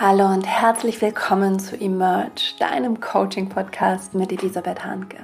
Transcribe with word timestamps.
Hallo 0.00 0.32
und 0.32 0.46
herzlich 0.46 1.02
willkommen 1.02 1.58
zu 1.58 1.74
Emerge, 1.74 2.54
deinem 2.60 3.00
Coaching-Podcast 3.00 4.14
mit 4.14 4.30
Elisabeth 4.30 4.84
Hanke. 4.84 5.16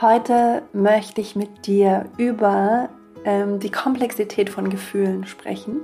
Heute 0.00 0.62
möchte 0.72 1.20
ich 1.20 1.36
mit 1.36 1.66
dir 1.66 2.06
über 2.16 2.88
ähm, 3.26 3.60
die 3.60 3.70
Komplexität 3.70 4.48
von 4.48 4.70
Gefühlen 4.70 5.26
sprechen 5.26 5.82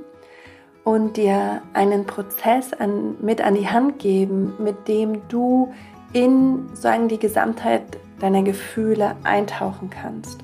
und 0.82 1.18
dir 1.18 1.60
einen 1.74 2.06
Prozess 2.06 2.72
an, 2.72 3.16
mit 3.20 3.42
an 3.42 3.54
die 3.54 3.68
Hand 3.68 3.98
geben, 3.98 4.54
mit 4.58 4.88
dem 4.88 5.28
du 5.28 5.70
in 6.14 6.74
sagen, 6.74 7.06
die 7.08 7.18
Gesamtheit 7.18 7.98
deiner 8.18 8.42
Gefühle 8.42 9.14
eintauchen 9.24 9.90
kannst. 9.90 10.40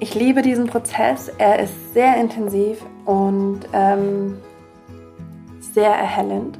Ich 0.00 0.16
liebe 0.16 0.42
diesen 0.42 0.66
Prozess, 0.66 1.30
er 1.38 1.60
ist 1.60 1.94
sehr 1.94 2.16
intensiv 2.16 2.84
und 3.06 3.60
ähm, 3.72 4.38
sehr 5.80 5.94
erhellend 5.94 6.58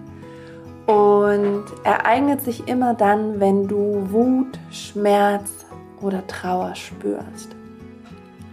und 0.87 1.65
ereignet 1.84 2.41
sich 2.41 2.66
immer 2.66 2.95
dann, 2.95 3.38
wenn 3.38 3.69
du 3.69 4.06
Wut, 4.11 4.59
Schmerz 4.70 5.66
oder 6.01 6.27
Trauer 6.27 6.74
spürst. 6.74 7.55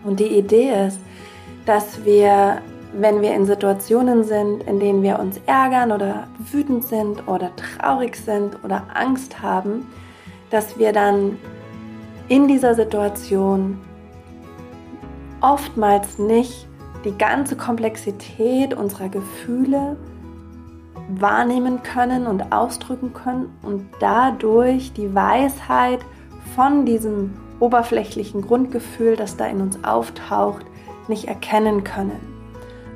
Und 0.03 0.19
die 0.19 0.37
Idee 0.37 0.87
ist, 0.87 0.99
dass 1.65 2.03
wir, 2.03 2.57
wenn 2.91 3.21
wir 3.21 3.33
in 3.33 3.45
Situationen 3.45 4.25
sind, 4.25 4.63
in 4.63 4.81
denen 4.81 5.03
wir 5.03 5.19
uns 5.19 5.39
ärgern 5.45 5.93
oder 5.93 6.27
wütend 6.51 6.83
sind 6.83 7.25
oder 7.29 7.49
traurig 7.55 8.17
sind 8.17 8.61
oder 8.65 8.83
Angst 8.93 9.41
haben, 9.41 9.87
dass 10.49 10.77
wir 10.77 10.91
dann 10.91 11.37
in 12.27 12.49
dieser 12.49 12.75
Situation 12.75 13.79
oftmals 15.39 16.19
nicht 16.19 16.67
die 17.05 17.17
ganze 17.17 17.55
Komplexität 17.55 18.73
unserer 18.73 19.07
Gefühle 19.07 19.95
wahrnehmen 21.09 21.83
können 21.83 22.27
und 22.27 22.51
ausdrücken 22.51 23.13
können 23.13 23.49
und 23.63 23.85
dadurch 23.99 24.93
die 24.93 25.13
Weisheit 25.13 25.99
von 26.55 26.85
diesem 26.85 27.33
oberflächlichen 27.59 28.41
Grundgefühl, 28.41 29.15
das 29.15 29.37
da 29.37 29.45
in 29.45 29.61
uns 29.61 29.83
auftaucht, 29.83 30.65
nicht 31.07 31.25
erkennen 31.25 31.83
können. 31.83 32.19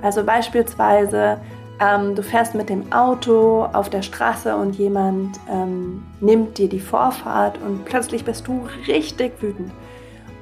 Also 0.01 0.23
beispielsweise, 0.23 1.39
ähm, 1.79 2.15
du 2.15 2.23
fährst 2.23 2.55
mit 2.55 2.69
dem 2.69 2.91
Auto 2.91 3.67
auf 3.71 3.89
der 3.89 4.01
Straße 4.01 4.55
und 4.55 4.75
jemand 4.75 5.39
ähm, 5.49 6.03
nimmt 6.19 6.57
dir 6.57 6.69
die 6.69 6.79
Vorfahrt 6.79 7.59
und 7.61 7.85
plötzlich 7.85 8.25
bist 8.25 8.47
du 8.47 8.67
richtig 8.87 9.41
wütend 9.41 9.71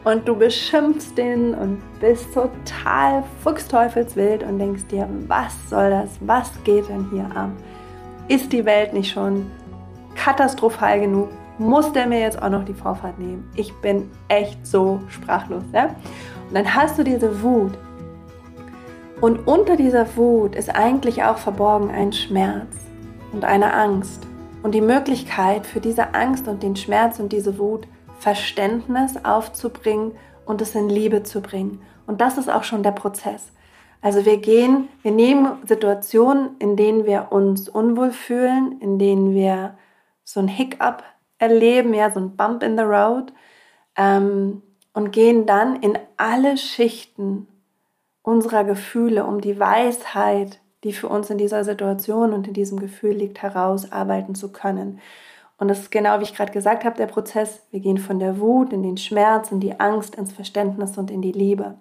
und 0.10 0.28
du 0.28 0.36
beschimpfst 0.36 1.16
den 1.16 1.54
und 1.54 1.82
bist 2.00 2.34
total 2.34 3.24
fuchsteufelswild 3.44 4.44
und 4.44 4.58
denkst 4.58 4.88
dir, 4.88 5.08
was 5.28 5.54
soll 5.70 5.92
das? 5.92 6.10
Was 6.22 6.52
geht 6.64 6.90
denn 6.90 7.08
hier 7.12 7.30
ab? 7.36 7.52
Ist 8.28 8.52
die 8.52 8.66
Welt 8.66 8.94
nicht 8.94 9.12
schon 9.12 9.50
katastrophal 10.16 11.00
genug? 11.00 11.30
Muss 11.60 11.92
der 11.92 12.08
mir 12.08 12.22
jetzt 12.22 12.42
auch 12.42 12.50
noch 12.50 12.66
die 12.66 12.74
Vorfahrt 12.74 13.20
nehmen? 13.20 13.50
Ich 13.56 13.74
bin 13.82 14.10
echt 14.30 14.66
so 14.66 15.02
sprachlos. 15.10 15.64
Ja? 15.74 15.96
Und 16.48 16.56
dann 16.56 16.74
hast 16.74 16.98
du 16.98 17.04
diese 17.04 17.44
Wut. 17.44 17.78
Und 19.22 19.48
unter 19.48 19.76
dieser 19.76 20.06
Wut 20.16 20.56
ist 20.56 20.74
eigentlich 20.74 21.24
auch 21.24 21.38
verborgen 21.38 21.92
ein 21.92 22.14
Schmerz 22.14 22.78
und 23.34 23.44
eine 23.44 23.74
Angst. 23.74 24.26
Und 24.64 24.74
die 24.74 24.82
Möglichkeit 24.82 25.68
für 25.68 25.82
diese 25.82 26.14
Angst 26.14 26.48
und 26.48 26.64
den 26.64 26.76
Schmerz 26.76 27.20
und 27.20 27.32
diese 27.32 27.60
Wut 27.60 27.88
Verständnis 28.20 29.24
aufzubringen 29.24 30.14
und 30.46 30.62
es 30.62 30.76
in 30.76 30.90
Liebe 30.90 31.24
zu 31.24 31.42
bringen. 31.42 31.82
Und 32.08 32.22
das 32.22 32.38
ist 32.38 32.50
auch 32.50 32.64
schon 32.64 32.84
der 32.84 32.92
Prozess. 32.92 33.52
Also 34.02 34.26
wir 34.26 34.38
gehen, 34.38 34.88
wir 35.02 35.12
nehmen 35.12 35.58
Situationen, 35.66 36.58
in 36.60 36.76
denen 36.76 37.06
wir 37.06 37.32
uns 37.32 37.68
unwohl 37.68 38.12
fühlen, 38.12 38.80
in 38.80 38.98
denen 38.98 39.34
wir 39.34 39.78
so 40.24 40.40
ein 40.40 40.48
Hiccup 40.48 41.04
erleben, 41.38 41.94
ja, 41.94 42.10
so 42.12 42.20
ein 42.20 42.36
Bump 42.36 42.64
in 42.64 42.78
the 42.78 42.84
Road, 42.84 43.34
ähm, 43.98 44.62
und 44.94 45.12
gehen 45.12 45.46
dann 45.46 45.78
in 45.78 45.98
alle 46.18 46.58
Schichten 46.58 47.48
unserer 48.22 48.64
Gefühle, 48.64 49.26
um 49.26 49.42
die 49.42 49.60
Weisheit, 49.60 50.60
die 50.84 50.94
für 50.94 51.10
uns 51.10 51.30
in 51.30 51.38
dieser 51.38 51.64
Situation 51.64 52.34
und 52.34 52.48
in 52.48 52.54
diesem 52.54 52.80
Gefühl 52.80 53.14
liegt, 53.14 53.42
herausarbeiten 53.42 54.36
zu 54.36 54.52
können. 54.52 55.00
Und 55.60 55.68
das 55.68 55.80
ist 55.80 55.92
genau, 55.92 56.20
wie 56.20 56.24
ich 56.24 56.34
gerade 56.34 56.54
gesagt 56.54 56.86
habe, 56.86 56.96
der 56.96 57.08
Prozess. 57.08 57.68
Wir 57.72 57.82
gehen 57.82 57.98
von 57.98 58.18
der 58.20 58.40
Wut 58.40 58.72
in 58.72 58.82
den 58.82 58.98
Schmerz, 58.98 59.52
in 59.52 59.60
die 59.60 59.80
Angst, 59.80 60.16
ins 60.16 60.32
Verständnis 60.32 60.98
und 60.98 61.12
in 61.12 61.22
die 61.22 61.34
Liebe. 61.34 61.76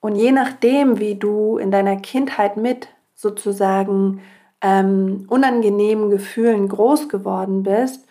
Und 0.00 0.16
je 0.16 0.32
nachdem, 0.32 0.98
wie 0.98 1.14
du 1.14 1.58
in 1.58 1.70
deiner 1.70 1.96
Kindheit 1.96 2.56
mit 2.56 2.88
sozusagen 3.14 4.22
ähm, 4.62 5.26
unangenehmen 5.28 6.08
Gefühlen 6.08 6.68
groß 6.68 7.08
geworden 7.10 7.62
bist, 7.62 8.06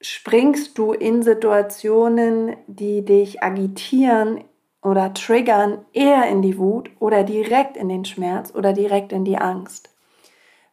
springst 0.00 0.76
du 0.76 0.92
in 0.92 1.22
Situationen, 1.22 2.56
die 2.66 3.04
dich 3.04 3.42
agitieren 3.42 4.44
oder 4.82 5.14
triggern, 5.14 5.84
eher 5.92 6.28
in 6.28 6.42
die 6.42 6.58
Wut 6.58 6.90
oder 7.00 7.24
direkt 7.24 7.76
in 7.76 7.88
den 7.88 8.04
Schmerz 8.04 8.54
oder 8.54 8.74
direkt 8.74 9.12
in 9.12 9.24
die 9.24 9.38
Angst. 9.38 9.90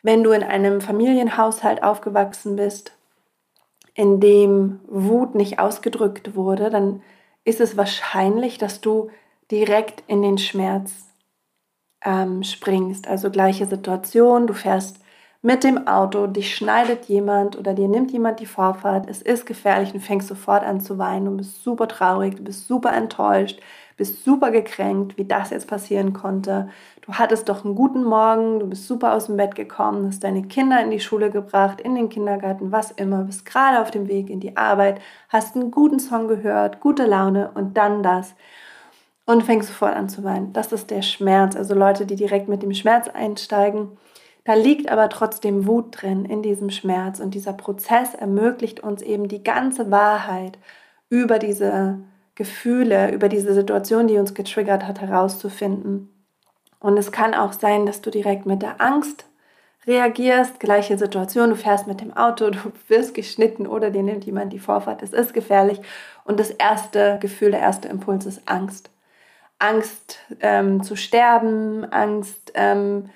Wenn 0.06 0.24
du 0.24 0.34
in 0.34 0.44
einem 0.44 0.82
Familienhaushalt 0.82 1.82
aufgewachsen 1.82 2.56
bist, 2.56 2.92
in 3.96 4.20
dem 4.20 4.80
Wut 4.86 5.34
nicht 5.34 5.58
ausgedrückt 5.58 6.36
wurde, 6.36 6.70
dann 6.70 7.02
ist 7.44 7.60
es 7.60 7.76
wahrscheinlich, 7.76 8.60
dass 8.60 8.82
du 8.82 9.10
direkt 9.50 10.04
in 10.06 10.22
den 10.22 10.38
Schmerz 10.38 10.92
ähm, 12.04 12.44
springst. 12.44 13.08
Also 13.08 13.32
gleiche 13.32 13.66
Situation, 13.66 14.46
du 14.46 14.54
fährst 14.54 15.00
mit 15.42 15.64
dem 15.64 15.88
Auto, 15.88 16.28
dich 16.28 16.56
schneidet 16.56 17.06
jemand 17.06 17.58
oder 17.58 17.74
dir 17.74 17.88
nimmt 17.88 18.12
jemand 18.12 18.40
die 18.40 18.46
Vorfahrt, 18.46 19.10
es 19.10 19.24
ist 19.24 19.48
gefährlich 19.48 19.92
und 19.96 20.02
fängst 20.02 20.28
sofort 20.28 20.64
an 20.64 20.82
zu 20.82 21.00
weinen, 21.00 21.26
du 21.26 21.38
bist 21.38 21.64
super 21.64 21.88
traurig, 21.88 22.36
du 22.36 22.44
bist 22.44 22.68
super 22.68 22.94
enttäuscht, 22.94 23.60
bist 23.98 24.24
super 24.24 24.52
gekränkt, 24.52 25.18
wie 25.18 25.26
das 25.26 25.50
jetzt 25.50 25.68
passieren 25.68 26.14
konnte. 26.14 26.70
Du 27.06 27.14
hattest 27.14 27.50
doch 27.50 27.64
einen 27.64 27.76
guten 27.76 28.04
Morgen, 28.04 28.60
du 28.60 28.68
bist 28.68 28.88
super 28.88 29.14
aus 29.14 29.28
dem 29.28 29.38
Bett 29.38 29.54
gekommen, 29.54 30.08
hast 30.08 30.24
deine 30.24 30.42
Kinder 30.48 30.82
in 30.82 30.90
die 30.90 31.00
Schule 31.00 31.30
gebracht, 31.30 31.80
in 31.80 31.94
den 31.94 32.10
Kindergarten, 32.10 32.72
was 32.72 32.90
immer, 32.90 33.24
bist 33.26 33.46
gerade 33.46 33.80
auf 33.80 33.92
dem 33.92 34.08
Weg 34.08 34.32
in 34.32 34.40
die 34.40 34.58
Arbeit, 34.58 35.00
hast 35.30 35.56
einen 35.56 35.70
guten 35.70 36.00
Song 36.00 36.28
gehört, 36.28 36.80
gute 36.80 37.06
Laune 37.06 37.52
und 37.54 37.78
dann 37.78 38.02
das. 38.02 38.34
Und 39.28 39.44
fängst 39.44 39.70
sofort 39.70 39.96
an 39.96 40.10
zu 40.10 40.24
weinen. 40.24 40.54
Das 40.54 40.72
ist 40.72 40.92
der 40.92 41.02
Schmerz. 41.02 41.56
Also 41.56 41.74
Leute, 41.74 42.06
die 42.06 42.16
direkt 42.16 42.48
mit 42.48 42.62
dem 42.62 42.74
Schmerz 42.74 43.08
einsteigen. 43.08 43.98
Da 44.44 44.54
liegt 44.54 44.90
aber 44.92 45.10
trotzdem 45.10 45.66
Wut 45.66 46.02
drin 46.02 46.26
in 46.26 46.44
diesem 46.44 46.70
Schmerz. 46.70 47.20
Und 47.20 47.34
dieser 47.34 47.54
Prozess 47.54 48.14
ermöglicht 48.14 48.82
uns 48.82 49.02
eben 49.02 49.28
die 49.28 49.44
ganze 49.44 49.90
Wahrheit 49.90 50.60
über 51.10 51.40
diese 51.40 52.00
Gefühle, 52.36 53.12
über 53.14 53.28
diese 53.28 53.56
Situation, 53.56 54.06
die 54.08 54.18
uns 54.20 54.36
getriggert 54.36 54.86
hat, 54.88 55.02
herauszufinden. 55.02 56.15
Und 56.85 57.00
es 57.00 57.12
kann 57.12 57.34
auch 57.34 57.51
sein, 57.51 57.88
dass 57.88 58.01
du 58.01 58.12
direkt 58.12 58.46
mit 58.46 58.62
der 58.62 58.79
Angst 58.79 59.25
reagierst. 59.88 60.59
Gleiche 60.59 61.00
Situation, 61.00 61.50
du 61.50 61.56
fährst 61.56 61.88
mit 61.88 62.00
dem 62.00 62.16
Auto, 62.16 62.47
du 62.51 62.59
wirst 62.88 63.16
geschnitten 63.16 63.66
oder 63.66 63.90
dir 63.90 64.03
nimmt 64.03 64.23
jemand 64.25 64.53
die 64.53 64.59
Vorfahrt. 64.59 65.01
Es 65.01 65.12
ist 65.12 65.34
gefährlich. 65.34 65.81
Und 66.25 66.40
das 66.40 66.51
erste 66.51 67.18
Gefühl, 67.19 67.50
der 67.50 67.62
erste 67.62 67.88
Impuls 67.88 68.28
ist 68.28 68.47
Angst. 68.47 68.91
Angst 69.57 70.19
ähm, 70.41 70.84
zu 70.84 70.95
sterben, 70.95 71.91
Angst 71.91 72.51
ähm, 72.53 73.09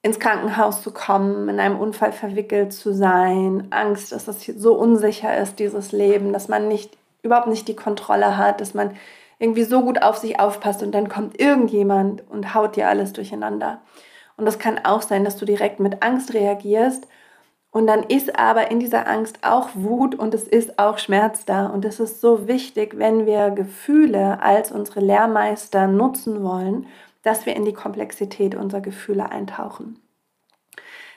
ins 0.00 0.18
Krankenhaus 0.18 0.80
zu 0.80 0.90
kommen, 0.90 1.50
in 1.50 1.60
einem 1.60 1.78
Unfall 1.78 2.12
verwickelt 2.12 2.72
zu 2.72 2.94
sein, 2.94 3.66
Angst, 3.68 4.12
dass 4.12 4.24
das 4.24 4.46
so 4.46 4.72
unsicher 4.78 5.36
ist, 5.36 5.58
dieses 5.58 5.92
Leben, 5.92 6.32
dass 6.32 6.48
man 6.48 6.68
nicht 6.68 6.96
überhaupt 7.22 7.48
nicht 7.48 7.68
die 7.68 7.76
Kontrolle 7.76 8.38
hat, 8.38 8.62
dass 8.62 8.72
man 8.72 8.96
irgendwie 9.38 9.64
so 9.64 9.82
gut 9.82 10.02
auf 10.02 10.16
sich 10.16 10.38
aufpasst 10.38 10.82
und 10.82 10.92
dann 10.92 11.08
kommt 11.08 11.40
irgendjemand 11.40 12.28
und 12.30 12.54
haut 12.54 12.76
dir 12.76 12.88
alles 12.88 13.12
durcheinander. 13.12 13.82
Und 14.36 14.46
das 14.46 14.58
kann 14.58 14.84
auch 14.84 15.02
sein, 15.02 15.24
dass 15.24 15.36
du 15.36 15.44
direkt 15.44 15.80
mit 15.80 16.02
Angst 16.02 16.34
reagierst 16.34 17.06
und 17.70 17.88
dann 17.88 18.04
ist 18.04 18.38
aber 18.38 18.70
in 18.70 18.78
dieser 18.78 19.08
Angst 19.08 19.38
auch 19.42 19.70
Wut 19.74 20.14
und 20.14 20.32
es 20.32 20.46
ist 20.46 20.78
auch 20.78 20.98
Schmerz 20.98 21.44
da. 21.44 21.66
Und 21.66 21.84
es 21.84 21.98
ist 21.98 22.20
so 22.20 22.46
wichtig, 22.46 22.98
wenn 22.98 23.26
wir 23.26 23.50
Gefühle 23.50 24.40
als 24.40 24.70
unsere 24.70 25.00
Lehrmeister 25.00 25.88
nutzen 25.88 26.44
wollen, 26.44 26.86
dass 27.22 27.46
wir 27.46 27.56
in 27.56 27.64
die 27.64 27.72
Komplexität 27.72 28.54
unserer 28.54 28.80
Gefühle 28.80 29.28
eintauchen. 29.30 29.98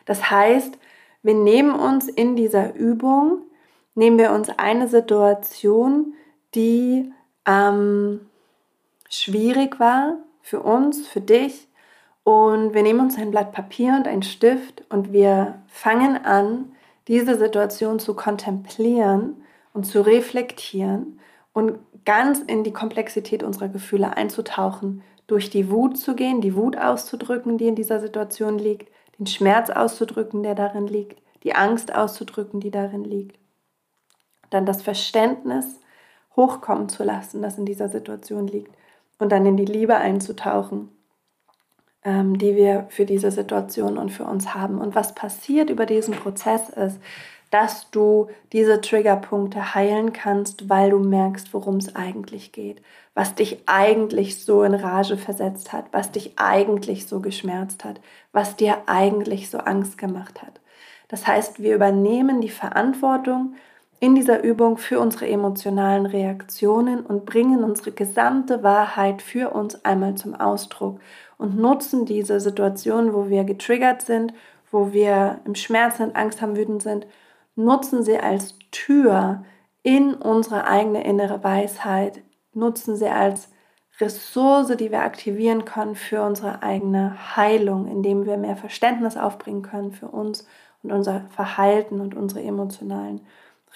Das 0.06 0.32
heißt, 0.32 0.80
wir 1.22 1.36
nehmen 1.36 1.76
uns 1.76 2.08
in 2.08 2.36
dieser 2.36 2.74
Übung 2.74 3.42
nehmen 3.98 4.18
wir 4.18 4.32
uns 4.32 4.50
eine 4.58 4.88
Situation, 4.88 6.14
die 6.56 7.12
ähm, 7.48 8.22
schwierig 9.10 9.80
war 9.80 10.18
für 10.42 10.62
uns, 10.62 11.08
für 11.08 11.22
dich. 11.22 11.68
Und 12.24 12.74
wir 12.74 12.84
nehmen 12.84 13.00
uns 13.00 13.18
ein 13.18 13.32
Blatt 13.32 13.54
Papier 13.54 13.94
und 13.94 14.08
einen 14.08 14.24
Stift 14.24 14.84
und 14.90 15.14
wir 15.14 15.62
fangen 15.68 16.24
an, 16.26 16.74
diese 17.08 17.38
Situation 17.38 18.00
zu 18.00 18.16
kontemplieren 18.16 19.42
und 19.74 19.86
zu 19.86 20.02
reflektieren 20.02 21.20
und 21.54 21.80
ganz 22.04 22.40
in 22.40 22.66
die 22.66 22.74
Komplexität 22.74 23.44
unserer 23.44 23.70
Gefühle 23.70 24.18
einzutauchen 24.18 25.04
durch 25.26 25.50
die 25.50 25.70
Wut 25.70 25.98
zu 25.98 26.16
gehen, 26.16 26.42
die 26.42 26.56
Wut 26.56 26.78
auszudrücken, 26.78 27.58
die 27.58 27.68
in 27.68 27.76
dieser 27.76 28.00
Situation 28.00 28.58
liegt, 28.58 28.90
den 29.20 29.28
Schmerz 29.28 29.70
auszudrücken, 29.70 30.44
der 30.44 30.56
darin 30.56 30.88
liegt, 30.88 31.22
die 31.44 31.56
Angst 31.56 31.94
auszudrücken, 31.96 32.60
die 32.60 32.72
darin 32.72 33.04
liegt. 33.04 33.38
Dann 34.50 34.66
das 34.66 34.82
Verständnis 34.82 35.80
hochkommen 36.38 36.88
zu 36.88 37.04
lassen, 37.04 37.42
das 37.42 37.58
in 37.58 37.66
dieser 37.66 37.90
Situation 37.90 38.48
liegt. 38.48 38.72
Und 39.20 39.32
dann 39.32 39.46
in 39.46 39.58
die 39.58 39.66
Liebe 39.66 39.96
einzutauchen, 39.96 40.90
ähm, 42.04 42.38
die 42.38 42.56
wir 42.56 42.86
für 42.90 43.06
diese 43.06 43.32
Situation 43.32 43.98
und 43.98 44.12
für 44.12 44.24
uns 44.24 44.54
haben. 44.54 44.80
Und 44.80 44.96
was 44.96 45.16
passiert 45.16 45.70
über 45.70 45.86
diesen 45.86 46.14
Prozess 46.14 46.70
ist, 46.70 47.00
dass 47.50 47.90
du 47.92 48.28
diese 48.52 48.82
Triggerpunkte 48.82 49.74
heilen 49.74 50.14
kannst, 50.14 50.70
weil 50.70 50.92
du 50.92 51.00
merkst, 51.00 51.54
worum 51.54 51.78
es 51.78 51.96
eigentlich 51.96 52.52
geht, 52.52 52.82
was 53.14 53.36
dich 53.36 53.64
eigentlich 53.66 54.44
so 54.44 54.64
in 54.64 54.74
Rage 54.74 55.18
versetzt 55.18 55.74
hat, 55.74 55.86
was 55.92 56.12
dich 56.12 56.34
eigentlich 56.36 57.08
so 57.08 57.20
geschmerzt 57.20 57.84
hat, 57.84 58.02
was 58.32 58.58
dir 58.58 58.78
eigentlich 58.86 59.50
so 59.50 59.60
Angst 59.60 59.98
gemacht 59.98 60.42
hat. 60.42 60.60
Das 61.08 61.26
heißt, 61.26 61.62
wir 61.62 61.74
übernehmen 61.74 62.42
die 62.42 62.50
Verantwortung 62.50 63.56
in 64.00 64.16
dieser 64.16 64.44
Übung 64.44 64.78
für 64.78 65.00
unsere 65.00 65.28
emotionalen 65.28 66.06
Reaktionen 66.06 67.06
und 67.06 67.26
bringen 67.26 67.64
unsere 67.64 67.92
gesamte 67.92 68.62
Wahrheit 68.62 69.22
für 69.22 69.52
uns 69.52 69.84
einmal 69.86 70.16
zum 70.16 70.36
Ausdruck 70.36 71.00
und 71.38 71.58
nutzen 71.58 72.06
diese 72.06 72.40
Situation, 72.40 73.14
wo 73.14 73.30
wir 73.30 73.44
getriggert 73.44 74.04
sind, 74.04 74.34
wo 74.72 74.94
wir 74.94 75.40
im 75.46 75.56
Schmerz 75.56 75.98
sind, 75.98 76.16
Angst 76.16 76.42
haben, 76.42 76.56
wütend 76.56 76.84
sind, 76.84 77.08
nutzen 77.56 78.04
sie 78.04 78.20
als 78.20 78.56
Tür 78.72 79.44
in 79.82 80.14
unsere 80.14 80.68
eigene 80.68 81.04
innere 81.04 81.44
Weisheit, 81.44 82.22
nutzen 82.54 82.96
sie 82.96 83.08
als 83.08 83.50
Ressource, 84.00 84.76
die 84.78 84.92
wir 84.92 85.02
aktivieren 85.02 85.66
können 85.66 85.96
für 85.96 86.22
unsere 86.22 86.62
eigene 86.62 87.36
Heilung, 87.36 87.88
indem 87.88 88.26
wir 88.26 88.38
mehr 88.38 88.58
Verständnis 88.58 89.18
aufbringen 89.18 89.64
können 89.64 89.92
für 89.92 90.08
uns 90.08 90.46
und 90.84 90.92
unser 90.92 91.26
Verhalten 91.30 92.00
und 92.00 92.14
unsere 92.14 92.44
emotionalen 92.44 93.22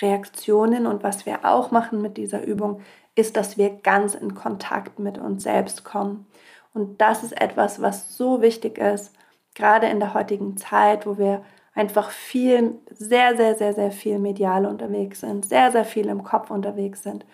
Reaktionen. 0.02 0.88
Und 0.88 1.04
was 1.04 1.26
wir 1.26 1.46
auch 1.46 1.72
machen 1.72 2.02
mit 2.02 2.18
dieser 2.18 2.44
Übung, 2.44 2.82
ist, 3.16 3.38
dass 3.38 3.58
wir 3.58 3.70
ganz 3.70 4.16
in 4.16 4.36
Kontakt 4.36 5.00
mit 5.00 5.18
uns 5.18 5.44
selbst 5.44 5.84
kommen. 5.84 6.26
Und 6.74 7.02
das 7.02 7.24
ist 7.24 7.40
etwas, 7.40 7.82
was 7.82 8.16
so 8.16 8.42
wichtig 8.42 8.78
ist, 8.78 9.14
gerade 9.56 9.88
in 9.88 10.00
der 10.00 10.14
heutigen 10.14 10.56
Zeit, 10.58 11.06
wo 11.06 11.18
wir 11.18 11.44
einfach 11.74 12.12
viel, 12.12 12.80
sehr, 12.90 13.36
sehr, 13.36 13.56
sehr, 13.56 13.74
sehr 13.74 13.92
viel 13.92 14.20
medial 14.20 14.66
unterwegs 14.66 15.22
sind, 15.22 15.46
sehr, 15.46 15.72
sehr 15.72 15.86
viel 15.86 16.08
im 16.08 16.24
Kopf 16.24 16.52
unterwegs 16.52 17.04
sind. 17.04 17.26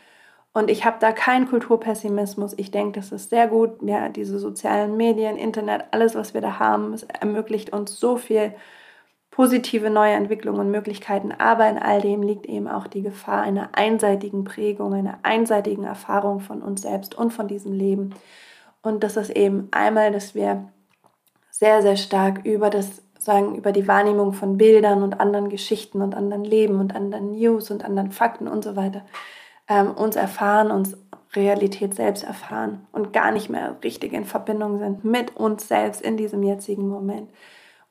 Und 0.53 0.71
ich 0.71 0.85
habe 0.85 0.97
da 0.99 1.11
keinen 1.11 1.47
Kulturpessimismus. 1.47 2.55
Ich 2.57 2.71
denke, 2.71 2.99
das 2.99 3.11
ist 3.11 3.29
sehr 3.29 3.47
gut. 3.47 3.81
Ja, 3.83 4.09
diese 4.09 4.39
sozialen 4.39 4.97
Medien, 4.97 5.37
Internet, 5.37 5.85
alles, 5.91 6.15
was 6.15 6.33
wir 6.33 6.41
da 6.41 6.57
haben, 6.57 6.93
es 6.93 7.03
ermöglicht 7.03 7.71
uns 7.71 7.99
so 7.99 8.17
viel 8.17 8.53
positive 9.37 9.91
neue 9.91 10.13
Entwicklungen 10.13 10.59
und 10.59 10.71
Möglichkeiten. 10.71 11.31
Aber 11.31 11.69
in 11.69 11.77
all 11.77 12.01
dem 12.01 12.23
liegt 12.23 12.47
eben 12.47 12.67
auch 12.67 12.87
die 12.87 13.03
Gefahr 13.03 13.43
einer 13.43 13.69
einseitigen 13.73 14.43
Prägung, 14.43 14.95
einer 14.95 15.19
einseitigen 15.21 15.83
Erfahrung 15.83 16.39
von 16.39 16.63
uns 16.63 16.81
selbst 16.81 17.13
und 17.13 17.31
von 17.31 17.47
diesem 17.47 17.71
Leben. 17.71 18.15
Und 18.81 19.03
das 19.03 19.15
ist 19.15 19.29
eben 19.29 19.67
einmal, 19.69 20.11
dass 20.11 20.33
wir 20.33 20.67
sehr, 21.51 21.83
sehr 21.83 21.97
stark 21.97 22.45
über 22.45 22.71
das 22.71 23.03
sagen, 23.19 23.53
über 23.53 23.71
die 23.71 23.87
Wahrnehmung 23.87 24.33
von 24.33 24.57
Bildern 24.57 25.03
und 25.03 25.19
anderen 25.19 25.49
Geschichten 25.49 26.01
und 26.01 26.15
anderen 26.15 26.43
Leben 26.43 26.79
und 26.79 26.95
anderen 26.95 27.33
News 27.33 27.69
und 27.69 27.85
anderen 27.85 28.11
Fakten 28.11 28.47
und 28.47 28.63
so 28.63 28.75
weiter 28.75 29.03
ähm, 29.69 29.91
uns 29.91 30.15
erfahren, 30.15 30.71
uns 30.71 30.97
Realität 31.35 31.93
selbst 31.93 32.23
erfahren 32.23 32.87
und 32.91 33.13
gar 33.13 33.31
nicht 33.31 33.49
mehr 33.49 33.75
richtig 33.83 34.13
in 34.13 34.25
Verbindung 34.25 34.79
sind 34.79 35.05
mit 35.05 35.35
uns 35.35 35.67
selbst 35.67 36.01
in 36.01 36.17
diesem 36.17 36.41
jetzigen 36.41 36.87
Moment. 36.87 37.29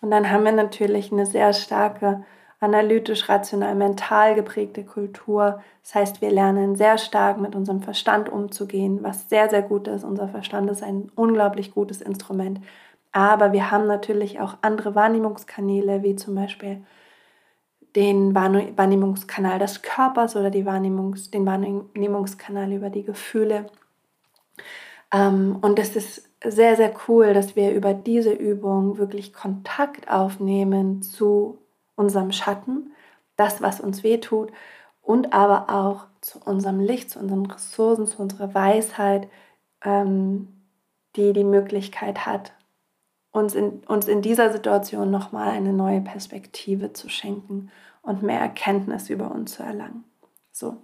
Und 0.02 0.10
dann 0.10 0.31
haben 0.31 0.44
wir 0.44 0.52
natürlich 0.52 1.12
eine 1.12 1.26
sehr 1.26 1.52
starke 1.52 2.25
analytisch, 2.60 3.28
rational, 3.28 3.75
mental 3.75 4.34
geprägte 4.34 4.84
Kultur. 4.84 5.62
Das 5.82 5.94
heißt, 5.94 6.20
wir 6.20 6.31
lernen 6.31 6.76
sehr 6.76 6.98
stark 6.98 7.38
mit 7.38 7.54
unserem 7.54 7.82
Verstand 7.82 8.28
umzugehen, 8.28 9.02
was 9.02 9.28
sehr, 9.28 9.50
sehr 9.50 9.62
gut 9.62 9.88
ist. 9.88 10.04
Unser 10.04 10.28
Verstand 10.28 10.70
ist 10.70 10.82
ein 10.82 11.10
unglaublich 11.14 11.72
gutes 11.72 12.00
Instrument. 12.00 12.60
Aber 13.12 13.52
wir 13.52 13.70
haben 13.70 13.87
natürlich 13.87 14.40
auch 14.40 14.56
andere 14.62 14.94
Wahrnehmungskanäle, 14.94 16.02
wie 16.02 16.16
zum 16.16 16.34
Beispiel 16.34 16.82
den 17.94 18.34
Wahrnehmungskanal 18.34 19.58
des 19.58 19.81
Körpers 19.81 20.37
oder 20.37 20.50
die 20.50 20.66
Wahrnehmungs-, 20.66 21.31
den 21.31 21.46
Wahrnehmungskanal 21.46 22.70
über 22.72 22.90
die 22.90 23.04
Gefühle. 23.04 23.66
Ähm, 25.12 25.58
und 25.62 25.78
es 25.78 25.96
ist 25.96 26.28
sehr, 26.44 26.77
sehr 26.77 26.94
cool, 27.09 27.35
dass 27.35 27.56
wir 27.56 27.73
über 27.73 27.94
diese 27.94 28.33
Übung 28.33 28.99
wirklich 28.99 29.33
Kontakt 29.33 30.11
aufnehmen 30.11 31.03
zu 31.03 31.59
unserem 31.94 32.33
Schatten, 32.33 32.93
das, 33.37 33.62
was 33.62 33.81
uns 33.81 34.03
wehtut, 34.03 34.53
und 35.03 35.33
aber 35.33 35.71
auch 35.71 36.06
zu 36.21 36.41
unserem 36.44 36.81
Licht, 36.81 37.11
zu 37.11 37.19
unseren 37.19 37.47
Ressourcen, 37.47 38.06
zu 38.06 38.21
unserer 38.21 38.55
Weisheit, 38.55 39.29
ähm, 39.85 40.49
die 41.15 41.33
die 41.33 41.44
Möglichkeit 41.44 42.27
hat, 42.27 42.53
uns 43.31 43.55
in, 43.55 43.85
uns 43.87 44.09
in 44.09 44.23
dieser 44.23 44.50
Situation 44.53 45.11
nochmal 45.11 45.50
eine 45.50 45.73
neue 45.73 46.00
Perspektive 46.00 46.93
zu 46.93 47.09
schenken 47.09 47.71
und 48.03 48.23
mehr 48.23 48.41
Erkenntnis 48.41 49.11
über 49.11 49.31
uns 49.31 49.55
zu 49.55 49.62
erlangen. 49.62 50.05
So, 50.53 50.77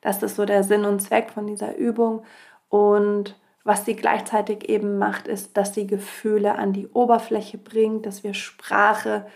das 0.00 0.22
ist 0.22 0.36
so 0.36 0.44
der 0.44 0.64
Sinn 0.64 0.84
und 0.84 1.00
Zweck 1.00 1.30
von 1.30 1.46
dieser 1.46 1.76
Übung. 1.76 2.24
Und 2.68 3.38
was 3.64 3.84
sie 3.84 3.94
gleichzeitig 3.94 4.68
eben 4.68 4.98
macht, 4.98 5.28
ist, 5.28 5.56
dass 5.56 5.74
sie 5.74 5.86
Gefühle 5.86 6.56
an 6.56 6.72
die 6.72 6.88
Oberfläche 6.88 7.58
bringt, 7.58 8.06
dass 8.06 8.24
wir 8.24 8.34
Sprache, 8.34 9.26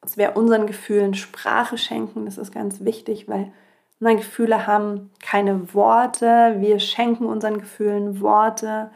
dass 0.00 0.16
wir 0.16 0.36
unseren 0.36 0.66
Gefühlen 0.66 1.14
Sprache 1.14 1.76
schenken. 1.76 2.24
Das 2.24 2.38
ist 2.38 2.52
ganz 2.52 2.84
wichtig, 2.84 3.28
weil 3.28 3.52
nein, 4.00 4.16
Gefühle 4.16 4.66
haben 4.66 5.10
keine 5.22 5.74
Worte. 5.74 6.56
Wir 6.58 6.78
schenken 6.80 7.26
unseren 7.26 7.58
Gefühlen 7.58 8.20
Worte 8.20 8.90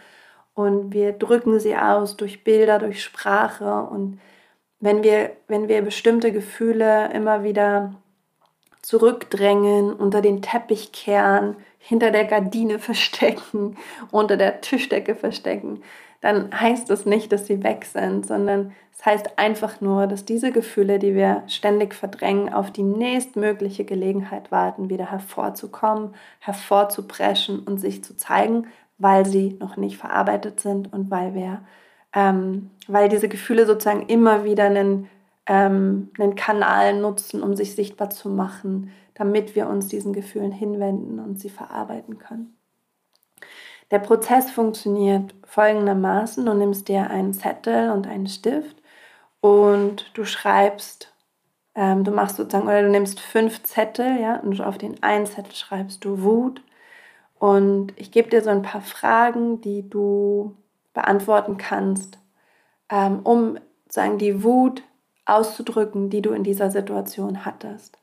und 0.55 0.93
wir 0.93 1.13
drücken 1.13 1.61
sie 1.61 1.77
aus 1.77 2.17
durch 2.17 2.45
Bilder, 2.45 2.79
durch 2.79 3.03
Sprache 3.03 3.83
und 3.83 4.21
wenn 4.81 5.05
wir, 5.05 5.31
wenn 5.47 5.69
wir 5.69 5.81
bestimmte 5.83 6.33
Gefühle 6.33 7.13
immer 7.13 7.45
wieder 7.45 7.95
zurückdrängen, 8.83 9.93
unter 9.93 10.21
den 10.21 10.43
Teppich 10.43 10.91
kehren, 10.91 11.57
hinter 11.83 12.11
der 12.11 12.25
Gardine 12.25 12.79
verstecken, 12.79 13.77
unter 14.11 14.37
der 14.37 14.61
Tischdecke 14.61 15.15
verstecken, 15.15 15.83
dann 16.21 16.49
heißt 16.59 16.89
das 16.89 17.05
nicht, 17.05 17.33
dass 17.33 17.47
sie 17.47 17.65
weg 17.65 17.85
sind, 17.85 18.25
sondern 18.27 18.73
es 18.93 19.05
heißt 19.05 19.39
einfach 19.39 19.81
nur, 19.81 20.07
dass 20.07 20.25
diese 20.25 20.53
Gefühle, 20.53 21.01
die 21.01 21.17
wir 21.17 21.43
ständig 21.49 21.95
verdrängen, 21.95 22.53
auf 22.53 22.71
die 22.71 22.85
nächstmögliche 22.85 23.85
Gelegenheit 23.85 24.53
warten, 24.53 24.89
wieder 24.89 25.11
hervorzukommen, 25.11 26.15
hervorzupreschen 26.39 27.59
und 27.59 27.79
sich 27.79 28.05
zu 28.05 28.17
zeigen, 28.17 28.69
weil 28.99 29.27
sie 29.27 29.57
noch 29.59 29.77
nicht 29.77 29.97
verarbeitet 29.97 30.61
sind 30.61 30.93
und 30.93 31.11
weil 31.11 31.35
wir 31.35 31.63
ähm, 32.15 32.71
weil 32.89 33.09
diese 33.09 33.29
Gefühle 33.29 33.67
sozusagen 33.67 34.07
immer 34.07 34.45
wieder 34.45 34.65
einen, 34.65 35.09
ähm, 35.53 36.11
einen 36.19 36.35
Kanal 36.35 36.99
nutzen, 36.99 37.43
um 37.43 37.55
sich 37.55 37.75
sichtbar 37.75 38.09
zu 38.09 38.31
machen, 38.31 38.91
damit 39.13 39.55
wir 39.55 39.69
uns 39.69 39.87
diesen 39.87 40.15
Gefühlen 40.15 40.51
hinwenden 40.51 41.21
und 41.21 41.39
sie 41.39 41.51
verarbeiten 41.51 42.19
können. 42.19 42.57
Der 43.91 43.99
Prozess 43.99 44.51
funktioniert 44.51 45.35
folgendermaßen. 45.45 46.47
Du 46.47 46.55
nimmst 46.55 46.89
dir 46.89 47.11
einen 47.11 47.35
Zettel 47.35 47.91
und 47.91 48.07
einen 48.07 48.29
Stift 48.29 48.79
und 49.43 50.11
du 50.15 50.25
schreibst, 50.25 51.13
ähm, 51.75 52.03
du 52.03 52.13
machst 52.13 52.37
sozusagen, 52.37 52.67
oder 52.67 52.81
du 52.81 52.89
nimmst 52.89 53.21
fünf 53.21 53.63
Zettel, 53.63 54.19
ja, 54.19 54.37
und 54.37 54.59
auf 54.63 54.79
den 54.79 55.03
einen 55.03 55.27
Zettel 55.27 55.55
schreibst 55.55 56.03
du 56.07 56.23
Wut. 56.23 56.63
Und 57.39 57.93
ich 57.97 58.11
gebe 58.11 58.31
dir 58.31 58.41
so 58.41 58.49
ein 58.49 58.63
paar 58.63 58.81
Fragen, 58.81 59.61
die 59.61 59.91
du 59.91 60.57
beantworten 60.95 61.59
kannst, 61.59 62.19
ähm, 62.89 63.21
um 63.25 63.59
sagen 63.91 64.17
die 64.17 64.43
Wut 64.43 64.83
auszudrücken, 65.25 66.11
die 66.11 66.23
du 66.23 66.33
in 66.33 66.45
dieser 66.45 66.71
Situation 66.71 67.45
hattest. 67.45 67.99